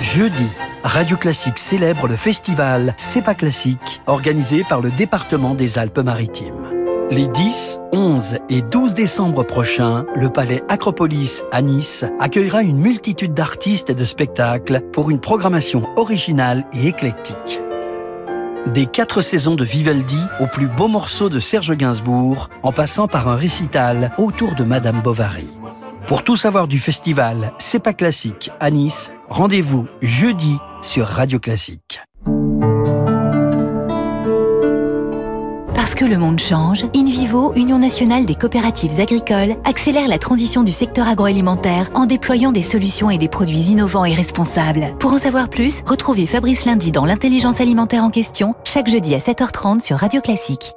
Jeudi, 0.00 0.48
Radio 0.82 1.16
Classique 1.16 1.58
célèbre 1.58 2.06
le 2.06 2.16
festival 2.16 2.94
C'est 2.98 3.22
pas 3.22 3.34
classique, 3.34 4.02
organisé 4.06 4.64
par 4.64 4.80
le 4.80 4.90
département 4.90 5.54
des 5.54 5.78
Alpes-Maritimes. 5.78 6.84
Les 7.10 7.26
10, 7.28 7.80
11 7.92 8.38
et 8.48 8.62
12 8.62 8.94
décembre 8.94 9.44
prochains, 9.44 10.06
le 10.14 10.30
palais 10.30 10.62
Acropolis 10.68 11.42
à 11.52 11.62
Nice 11.62 12.04
accueillera 12.18 12.62
une 12.62 12.78
multitude 12.78 13.34
d'artistes 13.34 13.90
et 13.90 13.94
de 13.94 14.04
spectacles 14.04 14.80
pour 14.92 15.10
une 15.10 15.20
programmation 15.20 15.88
originale 15.96 16.64
et 16.72 16.86
éclectique. 16.86 17.60
Des 18.72 18.86
quatre 18.86 19.20
saisons 19.20 19.56
de 19.56 19.64
Vivaldi 19.64 20.18
aux 20.40 20.46
plus 20.46 20.68
beaux 20.68 20.88
morceaux 20.88 21.28
de 21.28 21.38
Serge 21.38 21.76
Gainsbourg, 21.76 22.48
en 22.62 22.72
passant 22.72 23.08
par 23.08 23.28
un 23.28 23.36
récital 23.36 24.12
autour 24.16 24.54
de 24.54 24.64
Madame 24.64 25.02
Bovary. 25.02 25.48
Pour 26.06 26.24
tout 26.24 26.36
savoir 26.36 26.66
du 26.66 26.78
festival 26.78 27.52
C'est 27.58 27.78
pas 27.78 27.92
classique 27.92 28.50
à 28.60 28.70
Nice, 28.70 29.12
rendez-vous 29.28 29.86
jeudi 30.00 30.56
sur 30.80 31.06
Radio 31.06 31.38
Classique. 31.38 32.00
Parce 35.84 35.94
que 35.94 36.06
le 36.06 36.16
monde 36.16 36.38
change, 36.38 36.86
InVivo, 36.96 37.52
Union 37.56 37.78
nationale 37.78 38.24
des 38.24 38.34
coopératives 38.34 39.00
agricoles, 39.00 39.56
accélère 39.64 40.08
la 40.08 40.16
transition 40.16 40.62
du 40.62 40.72
secteur 40.72 41.06
agroalimentaire 41.06 41.90
en 41.92 42.06
déployant 42.06 42.52
des 42.52 42.62
solutions 42.62 43.10
et 43.10 43.18
des 43.18 43.28
produits 43.28 43.64
innovants 43.64 44.06
et 44.06 44.14
responsables. 44.14 44.96
Pour 44.98 45.12
en 45.12 45.18
savoir 45.18 45.50
plus, 45.50 45.82
retrouvez 45.84 46.24
Fabrice 46.24 46.64
Lundi 46.64 46.90
dans 46.90 47.04
l'intelligence 47.04 47.60
alimentaire 47.60 48.02
en 48.02 48.08
question, 48.08 48.54
chaque 48.64 48.88
jeudi 48.88 49.14
à 49.14 49.18
7h30 49.18 49.80
sur 49.80 49.98
Radio 49.98 50.22
Classique. 50.22 50.72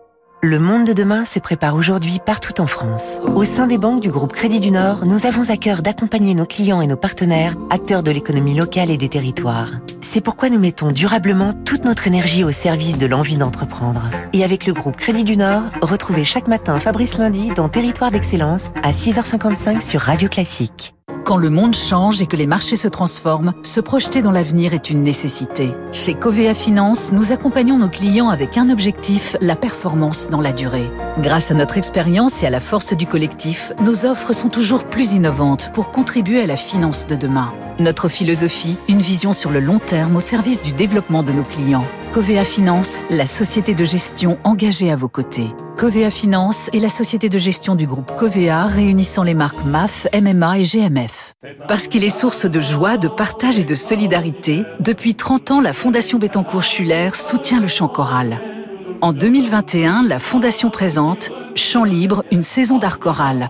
Le 0.48 0.60
monde 0.60 0.88
de 0.88 0.94
demain 0.94 1.26
se 1.26 1.40
prépare 1.40 1.76
aujourd'hui 1.76 2.22
partout 2.26 2.62
en 2.62 2.68
France. 2.68 3.20
Au 3.36 3.44
sein 3.44 3.68
des 3.68 3.78
banques 3.78 4.02
du 4.02 4.10
groupe 4.10 4.32
Crédit 4.32 4.62
du 4.62 4.72
Nord, 4.72 5.06
nous 5.06 5.26
avons 5.26 5.50
à 5.50 5.58
cœur 5.58 5.82
d'accompagner 5.82 6.36
nos 6.36 6.46
clients 6.46 6.80
et 6.80 6.88
nos 6.88 6.96
partenaires, 6.96 7.54
acteurs 7.70 8.02
de 8.02 8.12
l'économie 8.12 8.56
locale 8.56 8.90
et 8.90 8.96
des 8.96 9.10
territoires. 9.10 9.72
C'est 10.00 10.22
pourquoi 10.22 10.50
nous 10.50 10.58
mettons 10.58 10.88
durablement 10.88 11.52
toute 11.66 11.84
notre 11.84 12.08
énergie 12.08 12.46
au 12.46 12.52
service 12.52 12.98
de 12.98 13.08
l'envie 13.08 13.36
d'entreprendre. 13.36 14.10
Et 14.32 14.46
avec 14.46 14.66
le 14.66 14.72
groupe 14.72 14.96
Crédit 14.96 15.26
du 15.26 15.36
Nord, 15.36 15.64
retrouvez 15.82 16.24
chaque 16.24 16.48
matin 16.48 16.80
Fabrice 16.80 17.18
Lundi 17.18 17.50
dans 17.54 17.68
Territoire 17.68 18.12
d'Excellence 18.12 18.72
à 18.84 18.92
6h55 18.92 19.82
sur 19.82 20.00
Radio 20.00 20.30
Classique. 20.30 20.97
Quand 21.28 21.36
le 21.36 21.50
monde 21.50 21.76
change 21.76 22.22
et 22.22 22.26
que 22.26 22.38
les 22.38 22.48
marchés 22.48 22.78
se 22.78 22.88
transforment, 22.88 23.54
se 23.62 23.82
projeter 23.82 24.22
dans 24.22 24.32
l'avenir 24.32 24.74
est 24.74 24.90
une 24.90 25.04
nécessité. 25.04 25.74
Chez 25.92 26.14
Covea 26.14 26.54
Finance, 26.54 27.12
nous 27.12 27.34
accompagnons 27.34 27.78
nos 27.78 27.90
clients 27.90 28.30
avec 28.30 28.58
un 28.58 28.70
objectif, 28.70 29.36
la 29.42 29.58
performance 29.58 30.30
dans 30.30 30.40
la 30.40 30.54
durée. 30.54 30.90
Grâce 31.20 31.52
à 31.52 31.54
notre 31.54 31.78
expérience 31.78 32.44
et 32.44 32.46
à 32.46 32.50
la 32.50 32.62
force 32.62 32.94
du 32.94 33.08
collectif, 33.08 33.74
nos 33.82 34.06
offres 34.06 34.32
sont 34.32 34.48
toujours 34.48 34.86
plus 34.86 35.12
innovantes 35.12 35.70
pour 35.74 35.92
contribuer 35.92 36.42
à 36.42 36.48
la 36.48 36.56
finance 36.56 37.08
de 37.08 37.18
demain. 37.18 37.54
Notre 37.80 38.08
philosophie, 38.08 38.78
une 38.88 39.02
vision 39.02 39.34
sur 39.34 39.52
le 39.52 39.60
long 39.60 39.80
terme 39.80 40.16
au 40.16 40.22
service 40.22 40.62
du 40.62 40.72
développement 40.72 41.24
de 41.24 41.34
nos 41.34 41.44
clients. 41.44 41.86
Covea 42.14 42.44
Finance, 42.44 43.04
la 43.10 43.26
société 43.26 43.76
de 43.76 43.84
gestion 43.84 44.40
engagée 44.44 44.92
à 44.92 44.96
vos 44.96 45.10
côtés. 45.10 45.48
Covea 45.78 46.10
Finance 46.10 46.70
est 46.74 46.80
la 46.80 46.90
société 46.90 47.30
de 47.30 47.38
gestion 47.38 47.76
du 47.76 47.86
groupe 47.86 48.12
Covea 48.18 48.66
réunissant 48.66 49.24
les 49.24 49.36
marques 49.36 49.64
MAF, 49.66 50.08
MMA 50.14 50.60
et 50.60 50.64
GMF. 50.64 51.34
Parce 51.68 51.88
qu'il 51.88 52.04
est 52.04 52.10
source 52.10 52.46
de 52.46 52.62
joie, 52.62 52.98
de 52.98 53.08
partage 53.08 53.60
et 53.60 53.64
de 53.64 53.76
solidarité, 53.76 54.64
depuis 54.80 55.16
30 55.16 55.52
ans, 55.52 55.62
la 55.62 55.74
Fondation 55.74 56.18
Bettencourt-Schuller 56.18 57.10
soutient 57.14 57.60
le 57.60 57.68
chant 57.68 57.88
choral. 57.88 58.57
En 59.02 59.14
2021, 59.14 60.02
la 60.04 60.18
Fondation 60.18 60.72
présente 60.72 61.30
Chant 61.54 61.84
libre, 61.84 62.24
une 62.32 62.42
saison 62.42 62.80
d'art 62.80 62.98
choral. 62.98 63.50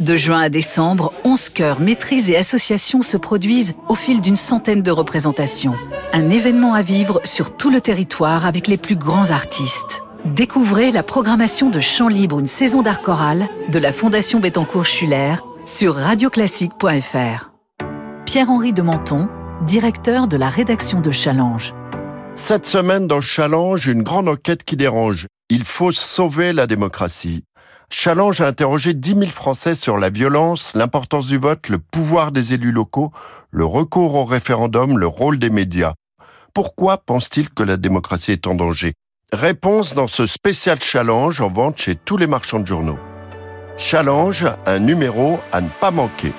De 0.00 0.16
juin 0.16 0.40
à 0.40 0.48
décembre, 0.48 1.12
11 1.24 1.50
chœurs, 1.50 1.80
maîtrises 1.80 2.30
et 2.30 2.36
associations 2.36 3.02
se 3.02 3.16
produisent 3.16 3.74
au 3.88 3.94
fil 3.94 4.20
d'une 4.20 4.34
centaine 4.34 4.82
de 4.82 4.90
représentations. 4.90 5.74
Un 6.12 6.30
événement 6.30 6.74
à 6.74 6.82
vivre 6.82 7.20
sur 7.22 7.56
tout 7.56 7.70
le 7.70 7.80
territoire 7.80 8.44
avec 8.44 8.66
les 8.66 8.76
plus 8.76 8.96
grands 8.96 9.30
artistes. 9.30 10.02
Découvrez 10.24 10.90
la 10.90 11.04
programmation 11.04 11.70
de 11.70 11.78
Chant 11.78 12.08
libre, 12.08 12.40
une 12.40 12.48
saison 12.48 12.82
d'art 12.82 13.00
choral 13.00 13.48
de 13.70 13.78
la 13.78 13.92
Fondation 13.92 14.40
Bettencourt-Schuller 14.40 15.36
sur 15.64 15.94
radioclassique.fr. 15.94 17.50
Pierre-Henri 18.26 18.72
de 18.72 18.82
Menton, 18.82 19.28
directeur 19.64 20.26
de 20.26 20.36
la 20.36 20.48
rédaction 20.48 21.00
de 21.00 21.12
Challenge. 21.12 21.72
Cette 22.40 22.66
semaine 22.66 23.06
dans 23.06 23.20
Challenge, 23.20 23.84
une 23.88 24.02
grande 24.02 24.28
enquête 24.28 24.64
qui 24.64 24.76
dérange. 24.76 25.26
Il 25.50 25.64
faut 25.64 25.92
sauver 25.92 26.54
la 26.54 26.66
démocratie. 26.66 27.44
Challenge 27.90 28.40
a 28.40 28.46
interrogé 28.46 28.94
10 28.94 29.10
000 29.10 29.22
Français 29.26 29.74
sur 29.74 29.98
la 29.98 30.08
violence, 30.08 30.72
l'importance 30.74 31.26
du 31.26 31.36
vote, 31.36 31.68
le 31.68 31.78
pouvoir 31.78 32.32
des 32.32 32.54
élus 32.54 32.72
locaux, 32.72 33.12
le 33.50 33.66
recours 33.66 34.14
au 34.14 34.24
référendum, 34.24 34.98
le 34.98 35.06
rôle 35.06 35.38
des 35.38 35.50
médias. 35.50 35.92
Pourquoi 36.54 36.96
pense-t-il 36.98 37.50
que 37.50 37.64
la 37.64 37.76
démocratie 37.76 38.32
est 38.32 38.46
en 38.46 38.54
danger? 38.54 38.94
Réponse 39.32 39.92
dans 39.94 40.06
ce 40.06 40.26
spécial 40.26 40.80
challenge 40.80 41.42
en 41.42 41.50
vente 41.50 41.78
chez 41.78 41.96
tous 41.96 42.16
les 42.16 42.28
marchands 42.28 42.60
de 42.60 42.66
journaux. 42.66 42.98
Challenge, 43.76 44.46
un 44.64 44.78
numéro 44.78 45.38
à 45.52 45.60
ne 45.60 45.68
pas 45.80 45.90
manquer. 45.90 46.32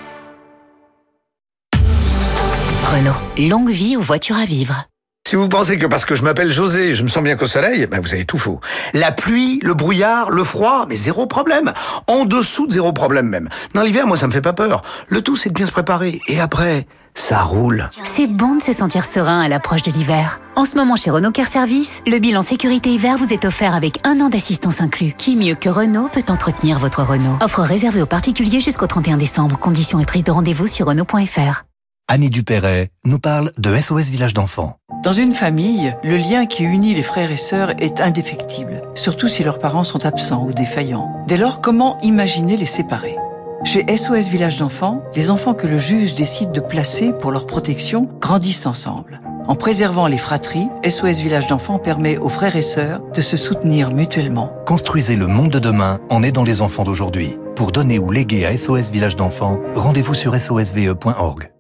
Renault, 2.86 3.50
longue 3.50 3.70
vie 3.70 3.96
aux 3.96 4.02
voitures 4.02 4.38
à 4.38 4.46
vivre. 4.46 4.86
Si 5.30 5.36
vous 5.36 5.48
pensez 5.48 5.78
que 5.78 5.86
parce 5.86 6.06
que 6.06 6.16
je 6.16 6.24
m'appelle 6.24 6.50
José, 6.50 6.96
je 6.96 7.04
me 7.04 7.08
sens 7.08 7.22
bien 7.22 7.36
qu'au 7.36 7.46
soleil, 7.46 7.86
ben 7.86 8.00
vous 8.00 8.16
avez 8.16 8.26
tout 8.26 8.40
faux. 8.40 8.62
La 8.96 9.12
pluie, 9.12 9.60
le 9.62 9.76
brouillard, 9.76 10.32
le 10.32 10.44
froid, 10.44 10.88
mais 10.90 10.96
zéro 10.96 11.28
problème. 11.28 11.72
En 12.08 12.26
dessous 12.26 12.66
de 12.66 12.72
zéro 12.72 12.94
problème 12.94 13.28
même. 13.28 13.48
Dans 13.76 13.84
l'hiver, 13.84 14.08
moi, 14.08 14.18
ça 14.18 14.26
me 14.26 14.32
fait 14.32 14.42
pas 14.42 14.54
peur. 14.54 14.82
Le 15.08 15.22
tout, 15.22 15.36
c'est 15.36 15.50
de 15.50 15.54
bien 15.54 15.68
se 15.68 15.72
préparer. 15.72 16.20
Et 16.28 16.40
après, 16.40 16.88
ça 17.14 17.44
roule. 17.44 17.90
C'est 18.02 18.26
bon 18.26 18.56
de 18.56 18.64
se 18.64 18.74
sentir 18.74 19.06
serein 19.06 19.40
à 19.40 19.48
l'approche 19.48 19.84
de 19.84 19.92
l'hiver. 19.92 20.40
En 20.56 20.66
ce 20.66 20.74
moment, 20.74 20.96
chez 20.96 21.12
Renault 21.12 21.32
Care 21.32 21.46
Service, 21.46 22.02
le 22.08 22.18
bilan 22.18 22.42
sécurité 22.42 22.90
hiver 22.90 23.18
vous 23.18 23.32
est 23.32 23.46
offert 23.46 23.76
avec 23.76 24.00
un 24.06 24.20
an 24.22 24.30
d'assistance 24.30 24.82
inclus. 24.82 25.14
Qui 25.16 25.36
mieux 25.36 25.54
que 25.54 25.70
Renault 25.70 26.10
peut 26.12 26.26
entretenir 26.30 26.80
votre 26.80 27.04
Renault? 27.04 27.38
Offre 27.40 27.62
réservée 27.62 28.02
aux 28.02 28.08
particuliers 28.08 28.62
jusqu'au 28.62 28.88
31 28.88 29.18
décembre. 29.18 29.60
Conditions 29.60 30.00
et 30.00 30.06
prise 30.06 30.24
de 30.24 30.32
rendez-vous 30.32 30.66
sur 30.66 30.88
Renault.fr. 30.88 31.69
Annie 32.12 32.32
Dupéret 32.32 32.90
nous 33.06 33.20
parle 33.20 33.52
de 33.60 33.78
SOS 33.78 34.10
Village 34.10 34.34
d'enfants. 34.34 34.78
Dans 35.04 35.14
une 35.14 35.36
famille, 35.36 35.94
le 36.04 36.18
lien 36.18 36.48
qui 36.48 36.64
unit 36.64 36.96
les 36.96 37.04
frères 37.04 37.32
et 37.32 37.38
sœurs 37.38 37.76
est 37.78 38.02
indéfectible, 38.02 38.82
surtout 38.96 39.28
si 39.28 39.44
leurs 39.44 39.60
parents 39.60 39.84
sont 39.84 40.08
absents 40.08 40.44
ou 40.44 40.52
défaillants. 40.52 41.08
Dès 41.28 41.38
lors, 41.38 41.62
comment 41.62 42.00
imaginer 42.02 42.58
les 42.58 42.66
séparer? 42.66 43.16
Chez 43.64 43.86
SOS 43.96 44.28
Village 44.28 44.58
d'enfants, 44.58 45.04
les 45.14 45.30
enfants 45.30 45.54
que 45.54 45.68
le 45.68 45.78
juge 45.78 46.16
décide 46.16 46.52
de 46.52 46.62
placer 46.62 47.14
pour 47.14 47.32
leur 47.32 47.46
protection 47.46 48.10
grandissent 48.20 48.66
ensemble. 48.66 49.22
En 49.48 49.54
préservant 49.54 50.08
les 50.08 50.18
fratries, 50.18 50.68
SOS 50.84 51.20
Village 51.20 51.46
d'enfants 51.46 51.78
permet 51.78 52.18
aux 52.18 52.30
frères 52.30 52.56
et 52.56 52.64
sœurs 52.64 53.04
de 53.14 53.22
se 53.22 53.38
soutenir 53.38 53.92
mutuellement. 53.92 54.52
Construisez 54.66 55.16
le 55.16 55.28
monde 55.28 55.52
de 55.52 55.60
demain 55.60 56.00
en 56.10 56.24
aidant 56.24 56.44
les 56.44 56.64
enfants 56.64 56.84
d'aujourd'hui. 56.84 57.38
Pour 57.56 57.72
donner 57.72 58.00
ou 58.00 58.10
léguer 58.10 58.48
à 58.48 58.58
SOS 58.58 58.90
Village 58.90 59.16
d'enfants, 59.16 59.60
rendez-vous 59.76 60.16
sur 60.16 60.36
sosve.org. 60.36 61.52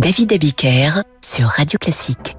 David 0.00 0.32
Abiker 0.32 1.02
sur 1.20 1.46
Radio 1.46 1.78
Classique. 1.78 2.34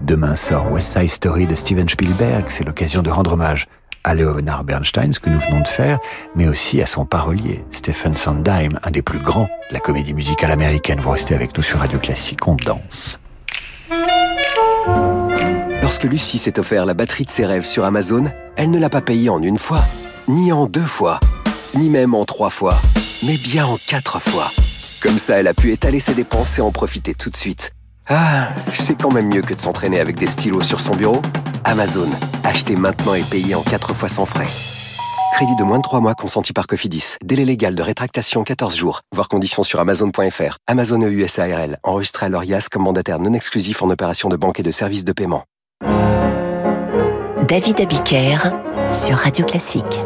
Demain 0.00 0.36
sort 0.36 0.72
West 0.72 0.94
Side 0.94 1.10
Story 1.10 1.44
de 1.44 1.54
Steven 1.54 1.86
Spielberg. 1.86 2.46
C'est 2.48 2.64
l'occasion 2.64 3.02
de 3.02 3.10
rendre 3.10 3.34
hommage 3.34 3.68
à 4.04 4.14
Leonard 4.14 4.64
Bernstein, 4.64 5.12
ce 5.12 5.20
que 5.20 5.28
nous 5.28 5.38
venons 5.38 5.60
de 5.60 5.68
faire, 5.68 5.98
mais 6.34 6.48
aussi 6.48 6.80
à 6.80 6.86
son 6.86 7.04
parolier, 7.04 7.62
Stephen 7.72 8.16
Sondheim, 8.16 8.78
un 8.84 8.90
des 8.90 9.02
plus 9.02 9.18
grands 9.18 9.50
de 9.68 9.74
la 9.74 9.80
comédie 9.80 10.14
musicale 10.14 10.50
américaine. 10.50 11.00
Vous 11.00 11.10
restez 11.10 11.34
avec 11.34 11.54
nous 11.54 11.62
sur 11.62 11.80
Radio 11.80 11.98
Classique, 11.98 12.48
on 12.48 12.54
danse. 12.54 13.20
Lorsque 15.82 16.04
Lucie 16.04 16.38
s'est 16.38 16.58
offert 16.58 16.86
la 16.86 16.94
batterie 16.94 17.26
de 17.26 17.30
ses 17.30 17.44
rêves 17.44 17.66
sur 17.66 17.84
Amazon, 17.84 18.24
elle 18.56 18.70
ne 18.70 18.78
l'a 18.78 18.88
pas 18.88 19.02
payée 19.02 19.28
en 19.28 19.42
une 19.42 19.58
fois, 19.58 19.82
ni 20.26 20.52
en 20.52 20.64
deux 20.64 20.80
fois 20.80 21.20
ni 21.74 21.88
même 21.88 22.14
en 22.14 22.24
trois 22.24 22.50
fois, 22.50 22.74
mais 23.24 23.36
bien 23.36 23.66
en 23.66 23.78
quatre 23.86 24.20
fois. 24.20 24.50
Comme 25.00 25.18
ça, 25.18 25.36
elle 25.36 25.48
a 25.48 25.54
pu 25.54 25.72
étaler 25.72 26.00
ses 26.00 26.14
dépenses 26.14 26.58
et 26.58 26.62
en 26.62 26.70
profiter 26.70 27.14
tout 27.14 27.30
de 27.30 27.36
suite. 27.36 27.72
Ah, 28.08 28.48
c'est 28.74 29.00
quand 29.00 29.12
même 29.12 29.32
mieux 29.32 29.42
que 29.42 29.54
de 29.54 29.60
s'entraîner 29.60 30.00
avec 30.00 30.16
des 30.16 30.26
stylos 30.26 30.62
sur 30.62 30.80
son 30.80 30.94
bureau. 30.94 31.22
Amazon, 31.64 32.08
achetez 32.44 32.76
maintenant 32.76 33.14
et 33.14 33.22
payez 33.22 33.54
en 33.54 33.62
4 33.62 33.94
fois 33.94 34.08
sans 34.08 34.26
frais. 34.26 34.48
Crédit 35.34 35.56
de 35.56 35.62
moins 35.62 35.78
de 35.78 35.82
3 35.82 36.00
mois 36.00 36.14
consenti 36.14 36.52
par 36.52 36.66
Cofidis. 36.66 37.16
Délai 37.24 37.44
légal 37.44 37.74
de 37.74 37.82
rétractation 37.82 38.44
14 38.44 38.76
jours. 38.76 39.00
Voir 39.14 39.28
conditions 39.28 39.62
sur 39.62 39.80
amazon.fr. 39.80 40.56
Amazon 40.66 41.00
EUSARL. 41.00 41.78
Enregistré 41.84 42.26
à 42.26 42.28
l'ORIAS 42.28 42.68
comme 42.70 42.82
mandataire 42.82 43.18
non 43.18 43.32
exclusif 43.32 43.82
en 43.82 43.90
opération 43.90 44.28
de 44.28 44.36
banque 44.36 44.60
et 44.60 44.62
de 44.62 44.70
services 44.70 45.04
de 45.04 45.12
paiement. 45.12 45.44
David 47.48 47.80
Abiker 47.80 48.38
sur 48.92 49.16
Radio 49.16 49.44
Classique. 49.46 50.04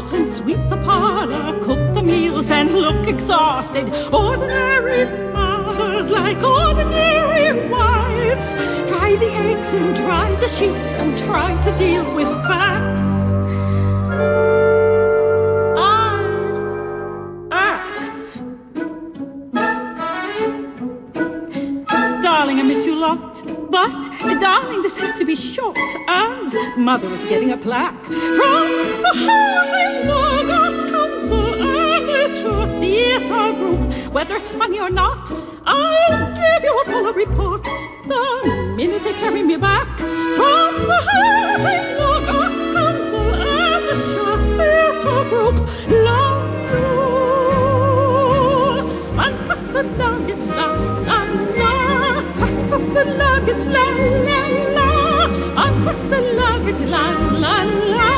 House 0.00 0.12
and 0.12 0.32
sweep 0.32 0.68
the 0.68 0.76
parlor, 0.78 1.58
cook 1.60 1.94
the 1.94 2.02
meals 2.02 2.50
and 2.50 2.72
look 2.72 3.06
exhausted. 3.06 3.88
Ordinary 4.12 5.32
mothers 5.32 6.10
like 6.10 6.42
ordinary 6.42 7.68
wives. 7.68 8.54
Fry 8.88 9.16
the 9.16 9.30
eggs 9.30 9.72
and 9.72 9.96
dry 9.96 10.34
the 10.36 10.48
sheets 10.48 10.94
and 10.94 11.18
try 11.18 11.60
to 11.62 11.76
deal 11.76 12.14
with 12.14 12.28
facts. 12.48 13.30
Darling, 22.30 22.60
I 22.60 22.62
miss 22.62 22.86
you 22.86 22.94
lot. 22.94 23.42
But, 23.70 24.00
uh, 24.22 24.38
darling, 24.38 24.82
this 24.82 24.96
has 24.98 25.18
to 25.18 25.24
be 25.24 25.34
short, 25.34 25.76
as 26.06 26.54
mother 26.76 27.10
is 27.10 27.24
getting 27.24 27.50
a 27.50 27.56
plaque 27.56 28.04
from 28.04 28.66
the 29.04 29.14
Housing 29.26 30.06
Workers 30.08 30.80
Council 30.92 31.46
Amateur 31.60 32.66
Theatre 32.78 33.52
Group. 33.58 33.80
Whether 34.14 34.36
it's 34.36 34.52
funny 34.52 34.78
or 34.78 34.90
not, 34.90 35.28
I'll 35.66 36.32
give 36.36 36.62
you 36.62 36.80
a 36.80 36.84
fuller 36.84 37.12
report 37.12 37.64
the 38.06 38.74
minute 38.76 39.02
they 39.02 39.14
carry 39.14 39.42
me 39.42 39.56
back 39.56 39.98
from 39.98 40.70
the 40.86 41.00
Housing 41.10 41.88
Workers 41.98 42.64
Council 42.76 43.34
Amateur 43.34 44.36
Theatre 44.56 45.24
Group. 45.30 45.69
The 52.94 53.04
luggage, 53.04 53.64
la 53.66 53.86
la 54.28 54.40
la. 54.76 54.88
Unpack 55.64 56.00
the 56.10 56.20
luggage, 56.40 56.82
la 56.90 57.04
la 57.44 57.56
la. 57.94 58.10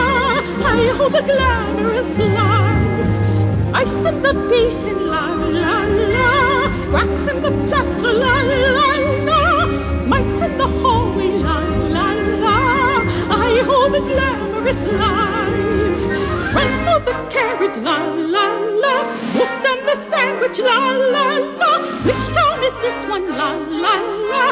I 0.75 0.89
hold 0.97 1.15
a 1.15 1.23
glamorous 1.23 2.19
life. 2.19 3.15
Ice 3.75 4.05
in 4.05 4.23
the 4.23 4.35
basin, 4.49 5.07
la 5.07 5.27
la 5.35 5.79
la. 6.15 6.31
Cracks 6.91 7.27
in 7.27 7.43
the 7.43 7.51
plaster, 7.67 8.13
la 8.13 8.37
la 8.43 8.97
la. 9.29 9.67
Mice 10.07 10.41
in 10.41 10.57
the 10.59 10.67
hallway, 10.81 11.31
la 11.39 11.59
la 11.97 12.09
la. 12.45 12.59
I 13.31 13.63
hold 13.69 13.95
a 13.95 14.01
glamorous 14.01 14.83
life. 14.85 16.03
Run 16.55 16.73
for 16.85 16.99
the 17.09 17.15
carriage, 17.31 17.79
la 17.79 17.99
la 18.35 18.47
la. 18.83 18.95
Wolf 19.35 19.62
sandwich, 20.11 20.59
la 20.59 20.79
la 21.15 21.27
la. 21.61 21.73
Which 22.07 22.27
town 22.37 22.63
is 22.65 22.75
this 22.85 23.05
one, 23.07 23.27
la 23.37 23.53
la 23.55 23.95
la? 24.31 24.45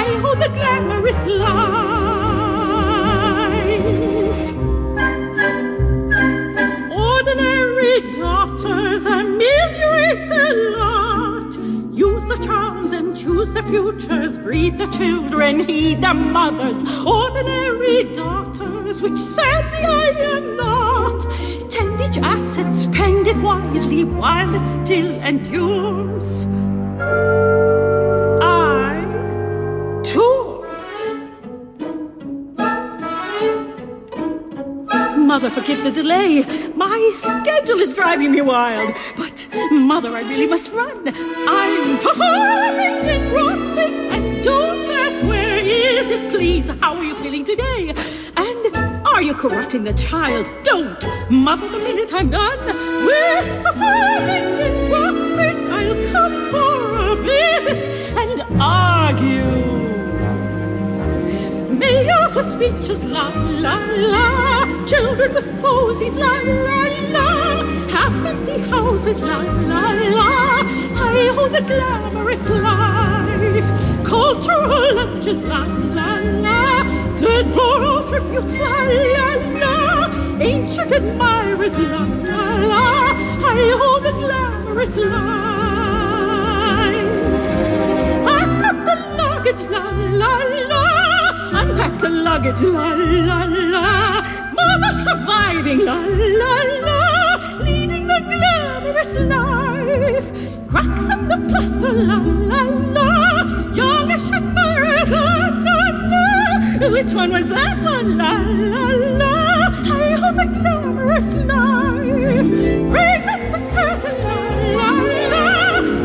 I 0.00 0.04
hold 0.22 0.38
the 0.40 0.48
glamorous 0.48 1.26
life. 1.26 1.72
Ordinary 6.90 8.10
daughters 8.12 9.06
ameliorate 9.06 10.28
the 10.28 10.44
lot. 10.76 11.52
Use 11.94 12.24
the 12.26 12.38
charms 12.44 12.92
and 12.92 13.16
choose 13.16 13.52
the 13.52 13.62
futures. 13.64 14.38
Breed 14.38 14.78
the 14.78 14.86
children, 14.88 15.60
heed 15.60 16.02
the 16.02 16.14
mothers. 16.14 16.82
Ordinary 17.06 18.04
daughters, 18.12 19.02
which 19.02 19.18
sadly 19.18 19.84
I 19.84 20.08
am 20.34 20.56
not. 20.56 21.20
Tend 21.70 21.91
each 22.02 22.18
asset, 22.18 22.74
spend 22.74 23.26
it 23.26 23.36
wisely 23.36 24.04
while 24.04 24.54
it 24.54 24.66
still 24.66 25.10
endures. 25.22 26.46
I, 28.42 29.04
too, 30.02 30.64
Mother, 35.18 35.50
forgive 35.50 35.82
the 35.82 35.90
delay. 35.90 36.44
My 36.74 37.12
schedule 37.14 37.80
is 37.80 37.94
driving 37.94 38.32
me 38.32 38.40
wild. 38.42 38.94
But, 39.16 39.48
Mother, 39.70 40.14
I 40.14 40.22
really 40.22 40.46
must 40.46 40.72
run. 40.72 41.08
I'm 41.08 41.98
performing 41.98 43.08
in 43.08 43.30
Broadway, 43.30 44.08
and 44.14 44.44
don't 44.44 44.90
ask 44.90 45.22
where 45.22 45.58
is 45.58 46.10
it, 46.10 46.30
please. 46.30 46.68
How 46.80 46.96
are 46.96 47.04
you 47.04 47.14
feeling 47.16 47.44
today? 47.44 47.94
Are 49.22 49.24
you 49.24 49.34
corrupting 49.34 49.84
the 49.84 49.92
child? 49.92 50.52
Don't. 50.64 51.00
Mother, 51.30 51.68
the 51.68 51.78
minute 51.78 52.12
I'm 52.12 52.28
done 52.28 52.66
with 53.06 53.62
performing 53.62 54.46
in 54.66 54.88
Broadway, 54.90 55.54
I'll 55.70 55.94
come 56.10 56.50
for 56.50 56.98
a 56.98 57.14
visit 57.22 57.88
and 58.18 58.42
argue. 58.60 59.46
Mayors 61.72 62.34
with 62.34 62.46
speeches, 62.46 63.04
la 63.04 63.28
la 63.28 63.76
la. 63.94 64.86
Children 64.86 65.34
with 65.34 65.60
posies, 65.60 66.16
la 66.16 66.40
la 66.40 66.88
la. 67.14 67.64
Half 67.90 68.26
empty 68.26 68.58
houses, 68.70 69.22
la 69.22 69.38
la 69.38 69.92
la. 70.18 70.64
I 70.96 71.30
hold 71.36 71.54
a 71.54 71.62
glamorous 71.62 72.48
life. 72.50 73.70
Cultural 74.04 74.94
lunches, 74.96 75.42
la 75.42 75.64
la 75.64 76.18
la. 76.40 76.61
Good 77.22 77.54
for 77.54 77.74
all 77.86 78.02
tributes, 78.02 78.54
la 78.58 78.76
la 79.16 79.28
la. 79.62 79.74
Ancient 80.40 80.92
admirers, 80.98 81.76
la 81.78 82.02
la 82.28 82.42
la. 82.70 82.84
I 83.50 83.56
hold 83.80 84.04
a 84.06 84.12
glamorous 84.20 84.96
life. 84.96 85.12
Pack 88.26 88.64
up 88.68 88.78
the 88.88 88.96
luggage, 89.20 89.64
la 89.74 89.84
la 90.20 90.34
la. 90.72 90.84
Unpack 91.60 91.94
the 92.00 92.10
luggage, 92.10 92.62
la 92.62 92.88
la 93.28 93.40
la. 93.74 93.86
Mother 94.58 94.92
surviving, 95.06 95.80
la 95.88 95.98
la 96.40 96.54
la. 96.86 97.00
Leading 97.66 98.04
the 98.08 98.20
glamorous 98.32 99.14
life. 99.34 100.28
Cracks 100.70 101.06
in 101.14 101.20
the 101.28 101.38
plaster, 101.48 101.92
la 101.92 102.18
la 102.50 102.62
la. 102.96 103.08
Youngish 103.80 104.28
admirers, 104.38 105.10
la 105.10 105.26
la. 105.66 105.71
Which 106.90 107.14
one 107.14 107.30
was 107.30 107.48
that 107.48 107.80
one, 107.82 108.18
la 108.18 108.32
la 108.32 108.86
la? 109.20 109.34
I 109.94 110.10
hold 110.20 110.36
the 110.36 110.46
glamorous 110.46 111.26
life. 111.26 112.50
Bring 112.90 113.22
up 113.28 113.42
the 113.52 113.60
curtain, 113.72 114.16
la 114.22 114.38
la 114.74 114.90
la. 115.32 115.46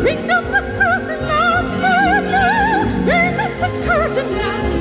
Bring 0.02 0.30
up 0.30 0.46
the 0.56 0.62
curtain, 0.78 1.22
la 1.28 1.44
la 1.84 1.96
la. 2.34 2.46
Bring 3.06 3.40
up 3.40 3.54
the 3.60 3.70
curtain, 3.86 4.30
la 4.38 4.52
la. 4.62 4.77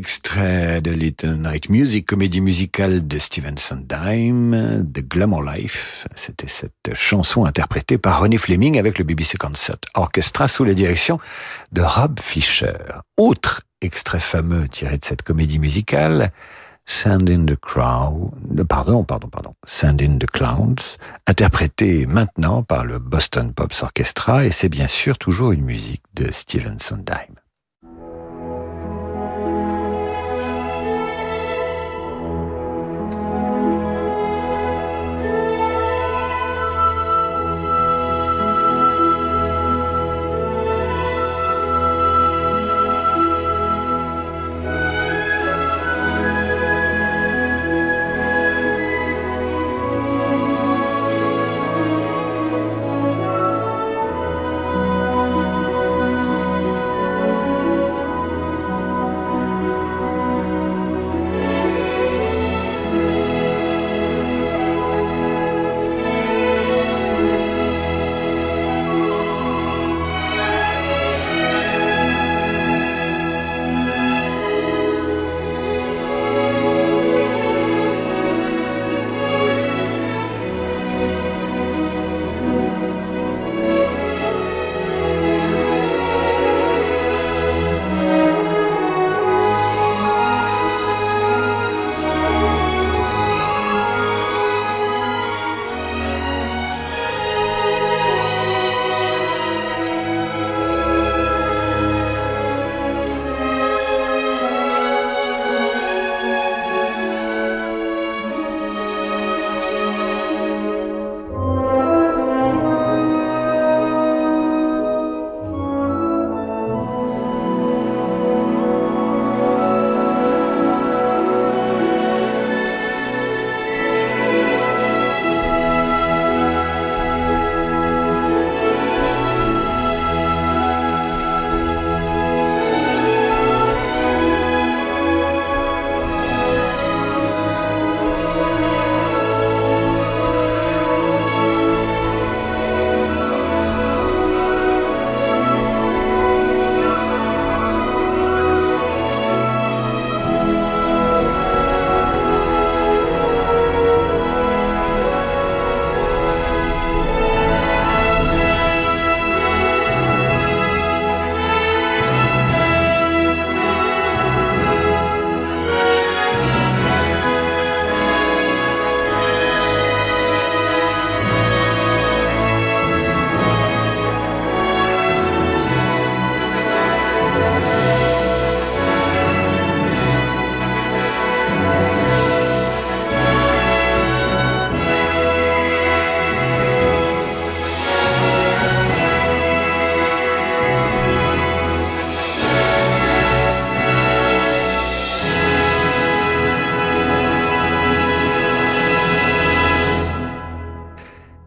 Extrait 0.00 0.80
de 0.80 0.92
Little 0.92 1.36
Night 1.36 1.68
Music, 1.68 2.06
comédie 2.06 2.40
musicale 2.40 3.06
de 3.06 3.18
Steven 3.18 3.58
Sondheim, 3.58 4.82
The 4.90 5.06
Glamour 5.06 5.42
Life. 5.42 6.08
C'était 6.14 6.48
cette 6.48 6.94
chanson 6.94 7.44
interprétée 7.44 7.98
par 7.98 8.20
René 8.20 8.38
Fleming 8.38 8.78
avec 8.78 8.98
le 8.98 9.04
BBC 9.04 9.36
Concert 9.36 9.76
Orchestra 9.92 10.48
sous 10.48 10.64
la 10.64 10.72
direction 10.72 11.20
de 11.72 11.82
Rob 11.82 12.18
Fisher. 12.18 12.78
Autre 13.18 13.60
extrait 13.82 14.20
fameux 14.20 14.68
tiré 14.68 14.96
de 14.96 15.04
cette 15.04 15.20
comédie 15.20 15.58
musicale, 15.58 16.32
Sand 16.86 17.28
in 17.28 17.44
the 17.44 17.56
Crowd, 17.60 18.30
pardon, 18.66 19.04
pardon, 19.04 19.28
pardon, 19.28 19.54
Sand 19.66 20.00
in 20.00 20.16
the 20.16 20.24
Clouds, 20.26 20.96
interprété 21.26 22.06
maintenant 22.06 22.62
par 22.62 22.86
le 22.86 22.98
Boston 22.98 23.52
Pops 23.52 23.82
Orchestra, 23.82 24.46
et 24.46 24.50
c'est 24.50 24.70
bien 24.70 24.86
sûr 24.86 25.18
toujours 25.18 25.52
une 25.52 25.62
musique 25.62 26.04
de 26.14 26.32
Steven 26.32 26.78
Sondheim. 26.78 27.34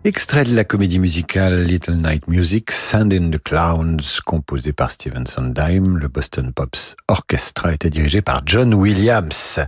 Extrait 0.06 0.44
de 0.44 0.54
la 0.54 0.66
comédie 0.66 1.00
musicale 1.00 1.64
Little 1.64 1.96
Night 1.96 2.28
Music, 2.28 2.72
Sand 2.72 3.14
in 3.14 3.32
the 3.32 3.42
Clowns, 3.42 4.20
composé 4.26 4.74
par 4.74 4.92
Steven 4.92 5.26
Sondheim. 5.26 5.98
Le 5.98 6.10
Boston 6.10 6.52
Pops 6.52 6.98
Orchestra 7.08 7.74
était 7.74 7.90
dirigé 7.90 8.22
par 8.22 8.42
John 8.46 8.74
Williams. 8.74 9.62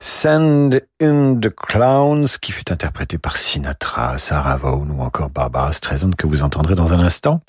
Sand 0.00 0.82
in 1.00 1.38
the 1.40 1.54
Clowns, 1.54 2.26
qui 2.40 2.50
fut 2.50 2.72
interprété 2.72 3.16
par 3.16 3.36
Sinatra, 3.36 4.18
Sarah 4.18 4.56
Vaughan 4.56 4.88
ou 4.90 5.02
encore 5.02 5.30
Barbara 5.30 5.72
Streisand, 5.72 6.16
que 6.18 6.26
vous 6.26 6.42
entendrez 6.42 6.74
dans 6.74 6.92
un 6.92 6.98
instant. 6.98 7.40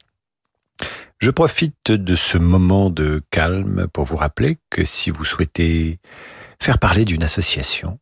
Je 1.18 1.32
profite 1.32 1.92
de 1.92 2.16
ce 2.16 2.38
moment 2.38 2.92
de 2.92 3.24
calme 3.32 3.88
pour 3.92 4.06
vous 4.06 4.18
rappeler 4.18 4.60
que 4.70 4.86
si 4.86 5.10
vous 5.10 5.26
souhaitez 5.26 5.98
faire 6.60 6.78
parler 6.78 7.04
d'une 7.04 7.24
association, 7.24 7.98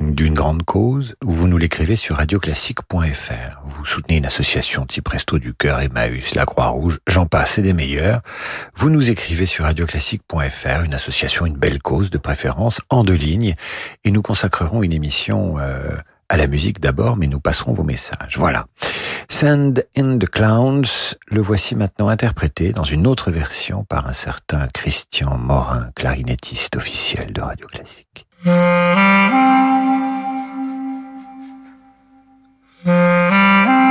d'une 0.00 0.34
grande 0.34 0.62
cause, 0.62 1.16
vous 1.22 1.48
nous 1.48 1.58
l'écrivez 1.58 1.96
sur 1.96 2.16
radioclassique.fr. 2.16 3.60
Vous 3.64 3.84
soutenez 3.84 4.18
une 4.18 4.26
association 4.26 4.84
type 4.84 5.08
Resto 5.08 5.38
du 5.38 5.54
Cœur, 5.54 5.80
Emmaüs, 5.80 6.34
la 6.34 6.44
Croix-Rouge, 6.44 7.00
j'en 7.06 7.26
passe 7.26 7.58
et 7.58 7.62
des 7.62 7.72
meilleurs. 7.72 8.20
Vous 8.76 8.90
nous 8.90 9.10
écrivez 9.10 9.46
sur 9.46 9.64
radioclassique.fr, 9.64 10.84
une 10.84 10.94
association, 10.94 11.46
une 11.46 11.56
belle 11.56 11.80
cause 11.80 12.10
de 12.10 12.18
préférence, 12.18 12.80
en 12.90 13.04
deux 13.04 13.14
lignes, 13.14 13.54
et 14.04 14.10
nous 14.10 14.22
consacrerons 14.22 14.82
une 14.82 14.92
émission 14.92 15.56
euh, 15.58 15.96
à 16.28 16.36
la 16.36 16.46
musique 16.46 16.80
d'abord, 16.80 17.16
mais 17.16 17.26
nous 17.26 17.40
passerons 17.40 17.72
vos 17.72 17.84
messages. 17.84 18.36
Voilà. 18.36 18.66
Send 19.28 19.84
in 19.96 20.18
the 20.18 20.28
Clowns, 20.28 21.14
le 21.28 21.40
voici 21.40 21.74
maintenant 21.74 22.08
interprété 22.08 22.72
dans 22.72 22.84
une 22.84 23.06
autre 23.06 23.30
version 23.30 23.84
par 23.84 24.06
un 24.06 24.12
certain 24.12 24.68
Christian 24.68 25.36
Morin, 25.38 25.90
clarinettiste 25.94 26.76
officiel 26.76 27.32
de 27.32 27.40
Radio 27.40 27.66
Classique. 27.66 28.26
Mm-hmm. 32.86 33.85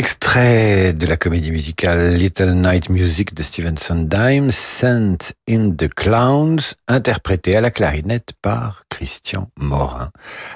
Extrait 0.00 0.94
de 0.94 1.04
la 1.04 1.18
comédie 1.18 1.50
musicale 1.50 2.14
Little 2.14 2.54
Night 2.54 2.88
Music 2.88 3.34
de 3.34 3.42
Stephen 3.42 3.76
Sondheim, 3.76 4.50
Sent 4.50 5.34
in 5.46 5.72
the 5.72 5.92
Clowns, 5.92 6.74
interprété 6.88 7.54
à 7.54 7.60
la 7.60 7.70
clarinette 7.70 8.32
par 8.40 8.84
Christian 8.88 9.50
Morin, 9.58 10.10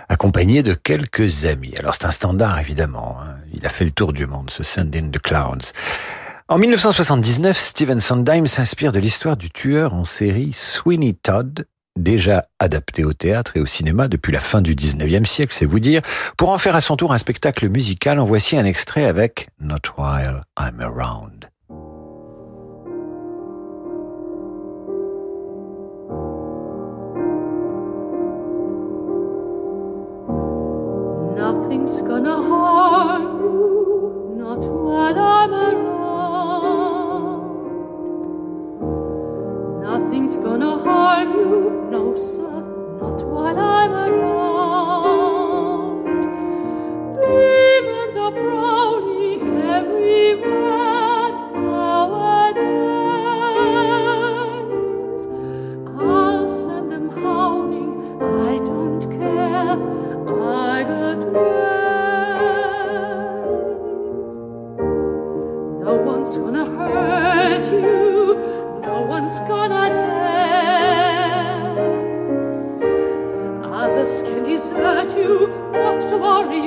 accompagné 0.09 0.63
de 0.63 0.73
quelques 0.73 1.45
amis. 1.45 1.75
Alors 1.79 1.93
c'est 1.93 2.07
un 2.07 2.11
standard 2.11 2.59
évidemment, 2.59 3.19
hein. 3.21 3.37
il 3.53 3.67
a 3.67 3.69
fait 3.69 3.85
le 3.85 3.91
tour 3.91 4.15
du 4.15 4.27
monde 4.27 4.49
ce 4.49 4.63
Sent 4.63 4.89
in 4.95 5.11
the 5.11 5.21
Clowns. 5.21 5.73
En 6.49 6.57
1979, 6.57 7.59
Stephen 7.59 8.01
Sondheim 8.01 8.47
s'inspire 8.47 8.93
de 8.93 8.99
l'histoire 8.99 9.37
du 9.37 9.51
tueur 9.51 9.93
en 9.93 10.07
série 10.07 10.55
Sweeney 10.55 11.13
Todd, 11.23 11.67
déjà 11.97 12.47
adapté 12.59 13.05
au 13.05 13.13
théâtre 13.13 13.57
et 13.57 13.61
au 13.61 13.67
cinéma 13.67 14.09
depuis 14.09 14.33
la 14.33 14.41
fin 14.41 14.61
du 14.61 14.75
19e 14.75 15.27
siècle, 15.27 15.55
c'est 15.57 15.65
vous 15.65 15.81
dire, 15.81 16.03
pour 16.37 16.51
en 16.51 16.59
faire 16.59 16.77
à 16.77 16.81
son 16.81 16.97
tour 16.97 17.13
un 17.13 17.19
spectacle 17.19 17.69
musical, 17.69 18.19
en 18.19 18.25
voici 18.25 18.57
un 18.57 18.65
extrait 18.65 19.05
avec 19.05 19.49
Not 19.61 19.77
While 19.97 20.43
I'm 20.59 20.81
Around. 20.81 21.49
Nothing's 31.37 32.01
gonna 32.03 32.37
harm 32.37 33.23
you, 33.39 34.35
not 34.39 34.65
while 34.67 35.19
I'm 35.19 35.53
around. 35.53 36.34
Nothing's 39.85 40.37
gonna 40.39 40.78
harm 40.78 41.30
you, 41.32 41.89
no 41.91 42.16
sir, 42.16 42.62
not 43.01 43.22
while 43.22 43.59
I'm 43.59 43.93
around. 43.93 45.45
Demons 47.14 48.16
are 48.16 48.32
prowling 48.32 49.43
everywhere 49.78 51.28
nowadays. 51.53 52.64
I'll 56.01 56.47
send 56.47 56.91
them 56.91 57.11
howling, 57.11 57.93
I 58.22 58.59
don't 58.64 59.03
care. 59.18 59.76
I 60.72 60.82
got. 60.85 61.20
No 65.85 65.93
one's 66.03 66.35
gonna 66.39 66.64
hurt 66.64 67.66
you, 67.70 68.35
no 68.95 69.01
one's 69.01 69.39
gonna 69.51 69.89
dare. 70.03 70.85
Others 73.83 74.23
can 74.23 74.45
desert 74.45 75.11
you, 75.19 75.49
not 75.73 75.99
to 76.11 76.17
worry, 76.25 76.67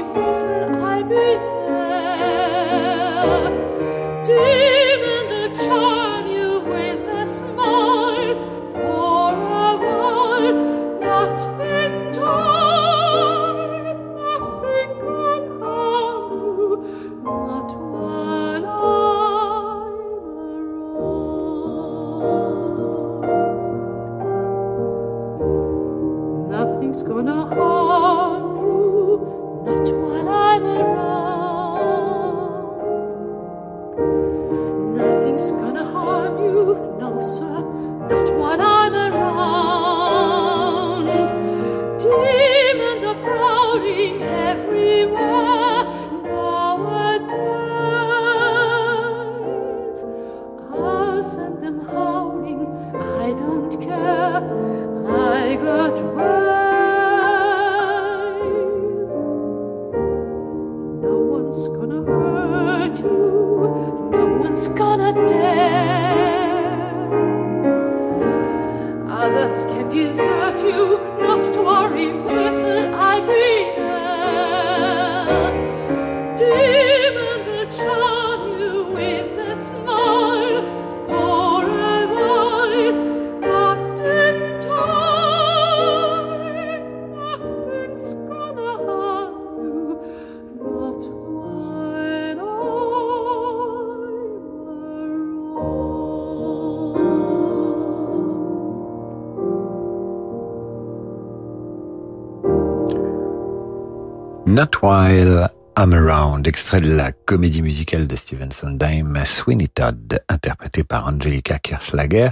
Not 104.47 104.81
While 104.81 105.49
I'm 105.77 105.93
Around, 105.93 106.47
extrait 106.47 106.79
de 106.79 106.95
la 106.95 107.11
comédie 107.11 107.61
musicale 107.61 108.07
de 108.07 108.15
Stephen 108.15 108.49
Sondheim, 108.53 109.25
Sweeney 109.25 109.67
Todd, 109.67 110.21
interprété 110.29 110.85
par 110.85 111.05
Angelica 111.05 111.59
Kirchlager, 111.59 112.29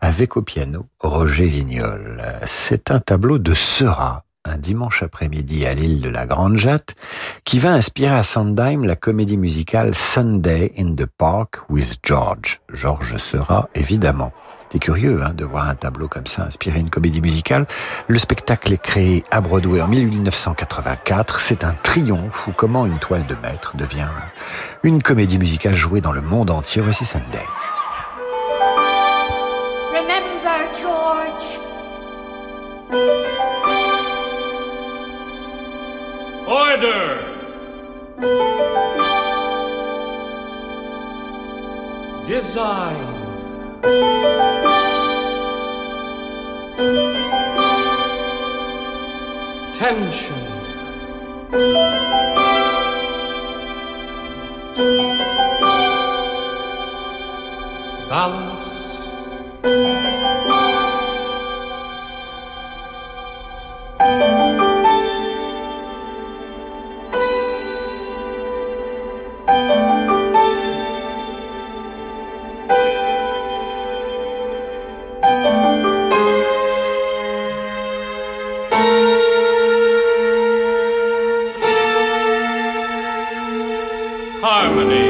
avec 0.00 0.36
au 0.36 0.42
piano 0.42 0.86
Roger 1.00 1.48
Vignol. 1.48 2.22
C'est 2.46 2.92
un 2.92 3.00
tableau 3.00 3.38
de 3.38 3.52
Seurat, 3.52 4.25
un 4.46 4.58
dimanche 4.58 5.02
après-midi 5.02 5.66
à 5.66 5.74
l'île 5.74 6.00
de 6.00 6.08
la 6.08 6.26
Grande 6.26 6.56
Jatte, 6.56 6.94
qui 7.44 7.58
va 7.58 7.72
inspirer 7.72 8.14
à 8.14 8.22
Sondheim 8.22 8.84
la 8.84 8.96
comédie 8.96 9.36
musicale 9.36 9.94
Sunday 9.94 10.72
in 10.78 10.94
the 10.94 11.06
Park 11.06 11.60
with 11.68 11.96
George. 12.02 12.60
George 12.72 13.16
Seurat, 13.18 13.68
évidemment. 13.74 14.32
C'est 14.72 14.78
curieux 14.78 15.22
hein, 15.22 15.32
de 15.32 15.44
voir 15.44 15.68
un 15.68 15.74
tableau 15.74 16.08
comme 16.08 16.26
ça 16.26 16.44
inspirer 16.44 16.80
une 16.80 16.90
comédie 16.90 17.20
musicale. 17.20 17.66
Le 18.08 18.18
spectacle 18.18 18.72
est 18.72 18.82
créé 18.82 19.24
à 19.30 19.40
Broadway 19.40 19.80
en 19.80 19.88
1984. 19.88 21.40
C'est 21.40 21.64
un 21.64 21.74
triomphe 21.82 22.46
où 22.48 22.52
comment 22.52 22.84
une 22.84 22.98
toile 22.98 23.26
de 23.26 23.36
maître 23.36 23.76
devient 23.76 24.08
une 24.82 25.02
comédie 25.02 25.38
musicale 25.38 25.74
jouée 25.74 26.00
dans 26.00 26.12
le 26.12 26.20
monde 26.20 26.50
entier. 26.50 26.82
Voici 26.82 27.04
Sunday. 27.06 27.46
Order! 36.76 37.22
Design. 42.26 43.06
Tension. 49.72 50.36
Balance. 58.10 58.76
Harmony. 84.46 85.05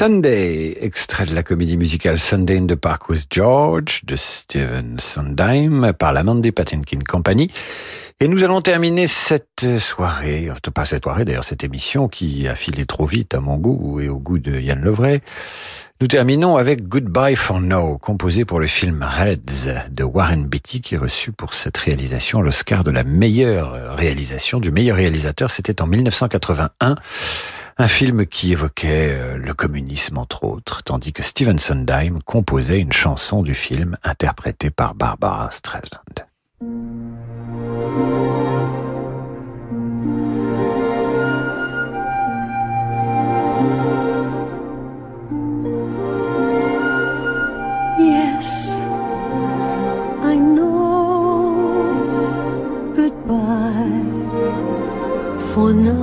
Sunday, 0.00 0.78
extrait 0.80 1.26
de 1.26 1.34
la 1.34 1.42
comédie 1.42 1.76
musicale 1.76 2.18
Sunday 2.18 2.56
in 2.56 2.66
the 2.66 2.74
Park 2.74 3.10
with 3.10 3.26
George 3.28 4.00
de 4.06 4.16
Stephen 4.16 4.98
Sondheim 4.98 5.92
par 5.92 6.14
la 6.14 6.22
Mandy 6.22 6.52
Patinkin 6.52 7.00
Company. 7.06 7.50
Et 8.18 8.26
nous 8.26 8.42
allons 8.42 8.62
terminer 8.62 9.06
cette 9.06 9.78
soirée, 9.78 10.48
pas 10.72 10.86
cette 10.86 11.02
soirée 11.02 11.26
d'ailleurs, 11.26 11.44
cette 11.44 11.64
émission 11.64 12.08
qui 12.08 12.48
a 12.48 12.54
filé 12.54 12.86
trop 12.86 13.04
vite 13.04 13.34
à 13.34 13.40
mon 13.40 13.58
goût 13.58 14.00
et 14.00 14.08
au 14.08 14.16
goût 14.16 14.38
de 14.38 14.58
Yann 14.58 14.80
Levray. 14.80 15.20
Nous 16.00 16.06
terminons 16.06 16.56
avec 16.56 16.88
Goodbye 16.88 17.36
for 17.36 17.60
Now, 17.60 17.98
composé 17.98 18.46
pour 18.46 18.58
le 18.58 18.66
film 18.66 19.02
Reds 19.06 19.90
de 19.90 20.02
Warren 20.02 20.46
Beatty, 20.46 20.80
qui 20.80 20.96
reçut 20.96 21.32
pour 21.32 21.52
cette 21.52 21.76
réalisation 21.76 22.40
l'Oscar 22.40 22.84
de 22.84 22.90
la 22.90 23.04
meilleure 23.04 23.98
réalisation, 23.98 24.60
du 24.60 24.70
meilleur 24.70 24.96
réalisateur. 24.96 25.50
C'était 25.50 25.82
en 25.82 25.86
1981. 25.86 26.94
Un 27.80 27.88
film 27.88 28.26
qui 28.26 28.52
évoquait 28.52 29.08
euh, 29.12 29.38
le 29.38 29.54
communisme, 29.54 30.18
entre 30.18 30.44
autres, 30.44 30.82
tandis 30.82 31.14
que 31.14 31.22
Steven 31.22 31.58
Sondheim 31.58 32.18
composait 32.26 32.78
une 32.78 32.92
chanson 32.92 33.42
du 33.42 33.54
film 33.54 33.96
interprétée 34.04 34.68
par 34.68 34.94
Barbara 34.94 35.50
Streisand. 35.50 35.88
Yes, 47.98 48.74
I 50.22 50.36
know. 50.36 51.54
Goodbye 52.94 54.02
for 55.54 55.72
now. 55.72 55.99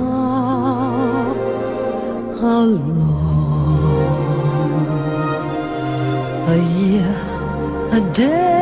A 7.98 8.12
day. 8.12 8.57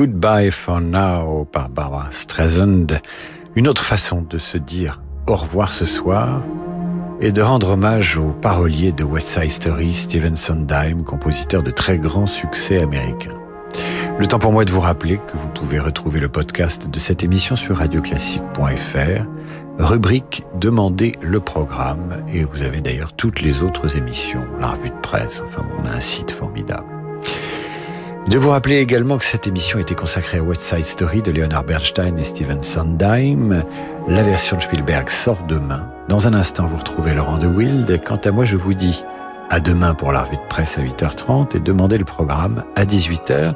Goodbye 0.00 0.50
for 0.50 0.80
Now 0.80 1.44
par 1.44 1.68
Barbara 1.68 2.10
Streisand. 2.10 2.86
Une 3.54 3.68
autre 3.68 3.84
façon 3.84 4.22
de 4.22 4.38
se 4.38 4.56
dire 4.56 5.02
au 5.26 5.34
revoir 5.34 5.70
ce 5.70 5.84
soir 5.84 6.40
et 7.20 7.32
de 7.32 7.42
rendre 7.42 7.72
hommage 7.72 8.16
au 8.16 8.30
parolier 8.30 8.92
de 8.92 9.04
West 9.04 9.38
Side 9.38 9.50
Story, 9.50 9.92
Stephen 9.92 10.36
Sondheim, 10.36 11.04
compositeur 11.04 11.62
de 11.62 11.70
très 11.70 11.98
grands 11.98 12.24
succès 12.24 12.82
américains. 12.82 13.36
Le 14.18 14.26
temps 14.26 14.38
pour 14.38 14.52
moi 14.52 14.64
de 14.64 14.72
vous 14.72 14.80
rappeler 14.80 15.20
que 15.26 15.36
vous 15.36 15.50
pouvez 15.50 15.78
retrouver 15.78 16.18
le 16.18 16.30
podcast 16.30 16.88
de 16.88 16.98
cette 16.98 17.22
émission 17.22 17.54
sur 17.54 17.76
radioclassique.fr, 17.76 19.26
rubrique 19.78 20.44
Demandez 20.58 21.12
le 21.20 21.40
programme, 21.40 22.24
et 22.32 22.44
vous 22.44 22.62
avez 22.62 22.80
d'ailleurs 22.80 23.12
toutes 23.12 23.42
les 23.42 23.62
autres 23.62 23.98
émissions, 23.98 24.46
la 24.60 24.68
revue 24.70 24.88
de 24.88 25.00
presse, 25.02 25.42
enfin 25.46 25.66
on 25.78 25.84
a 25.84 25.94
un 25.94 26.00
site 26.00 26.30
formidable. 26.30 26.99
De 28.28 28.38
vous 28.38 28.50
rappeler 28.50 28.78
également 28.78 29.18
que 29.18 29.24
cette 29.24 29.46
émission 29.46 29.78
était 29.78 29.94
consacrée 29.94 30.38
à 30.38 30.42
West 30.42 30.60
Side 30.60 30.84
Story 30.84 31.22
de 31.22 31.32
Leonard 31.32 31.64
Bernstein 31.64 32.18
et 32.18 32.24
Steven 32.24 32.62
Sondheim. 32.62 33.64
La 34.08 34.22
version 34.22 34.56
de 34.56 34.62
Spielberg 34.62 35.08
sort 35.08 35.42
demain. 35.48 35.90
Dans 36.08 36.28
un 36.28 36.34
instant, 36.34 36.66
vous 36.66 36.76
retrouvez 36.76 37.14
Laurent 37.14 37.38
de 37.38 37.46
Wild. 37.46 38.00
Quant 38.04 38.20
à 38.22 38.30
moi, 38.30 38.44
je 38.44 38.56
vous 38.56 38.74
dis 38.74 39.02
à 39.48 39.58
demain 39.58 39.94
pour 39.94 40.12
la 40.12 40.22
revue 40.22 40.36
de 40.36 40.48
presse 40.48 40.78
à 40.78 40.82
8h30 40.82 41.56
et 41.56 41.60
demandez 41.60 41.98
le 41.98 42.04
programme 42.04 42.62
à 42.76 42.84
18h 42.84 43.54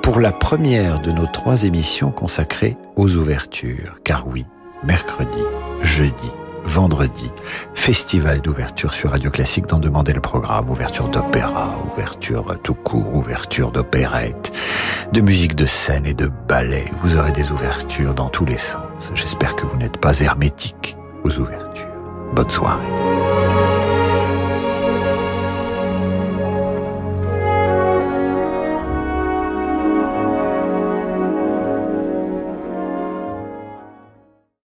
pour 0.00 0.20
la 0.20 0.32
première 0.32 1.00
de 1.00 1.10
nos 1.10 1.26
trois 1.26 1.64
émissions 1.64 2.10
consacrées 2.10 2.78
aux 2.96 3.16
ouvertures. 3.16 3.96
Car 4.04 4.26
oui, 4.28 4.46
mercredi, 4.84 5.42
jeudi, 5.82 6.32
vendredi, 6.68 7.30
festival 7.74 8.40
d'ouverture 8.40 8.92
sur 8.92 9.10
Radio 9.10 9.30
Classique 9.30 9.66
d'en 9.66 9.78
demander 9.78 10.12
le 10.12 10.20
programme. 10.20 10.70
Ouverture 10.70 11.08
d'opéra, 11.08 11.74
ouverture 11.92 12.56
tout 12.62 12.74
court, 12.74 13.14
ouverture 13.14 13.72
d'opérette, 13.72 14.52
de 15.12 15.20
musique 15.20 15.56
de 15.56 15.66
scène 15.66 16.06
et 16.06 16.14
de 16.14 16.30
ballet. 16.46 16.84
Vous 17.02 17.16
aurez 17.16 17.32
des 17.32 17.50
ouvertures 17.50 18.14
dans 18.14 18.28
tous 18.28 18.44
les 18.44 18.58
sens. 18.58 19.10
J'espère 19.14 19.56
que 19.56 19.66
vous 19.66 19.76
n'êtes 19.76 19.98
pas 19.98 20.20
hermétique 20.20 20.96
aux 21.24 21.38
ouvertures. 21.38 21.86
Bonne 22.34 22.50
soirée. 22.50 23.77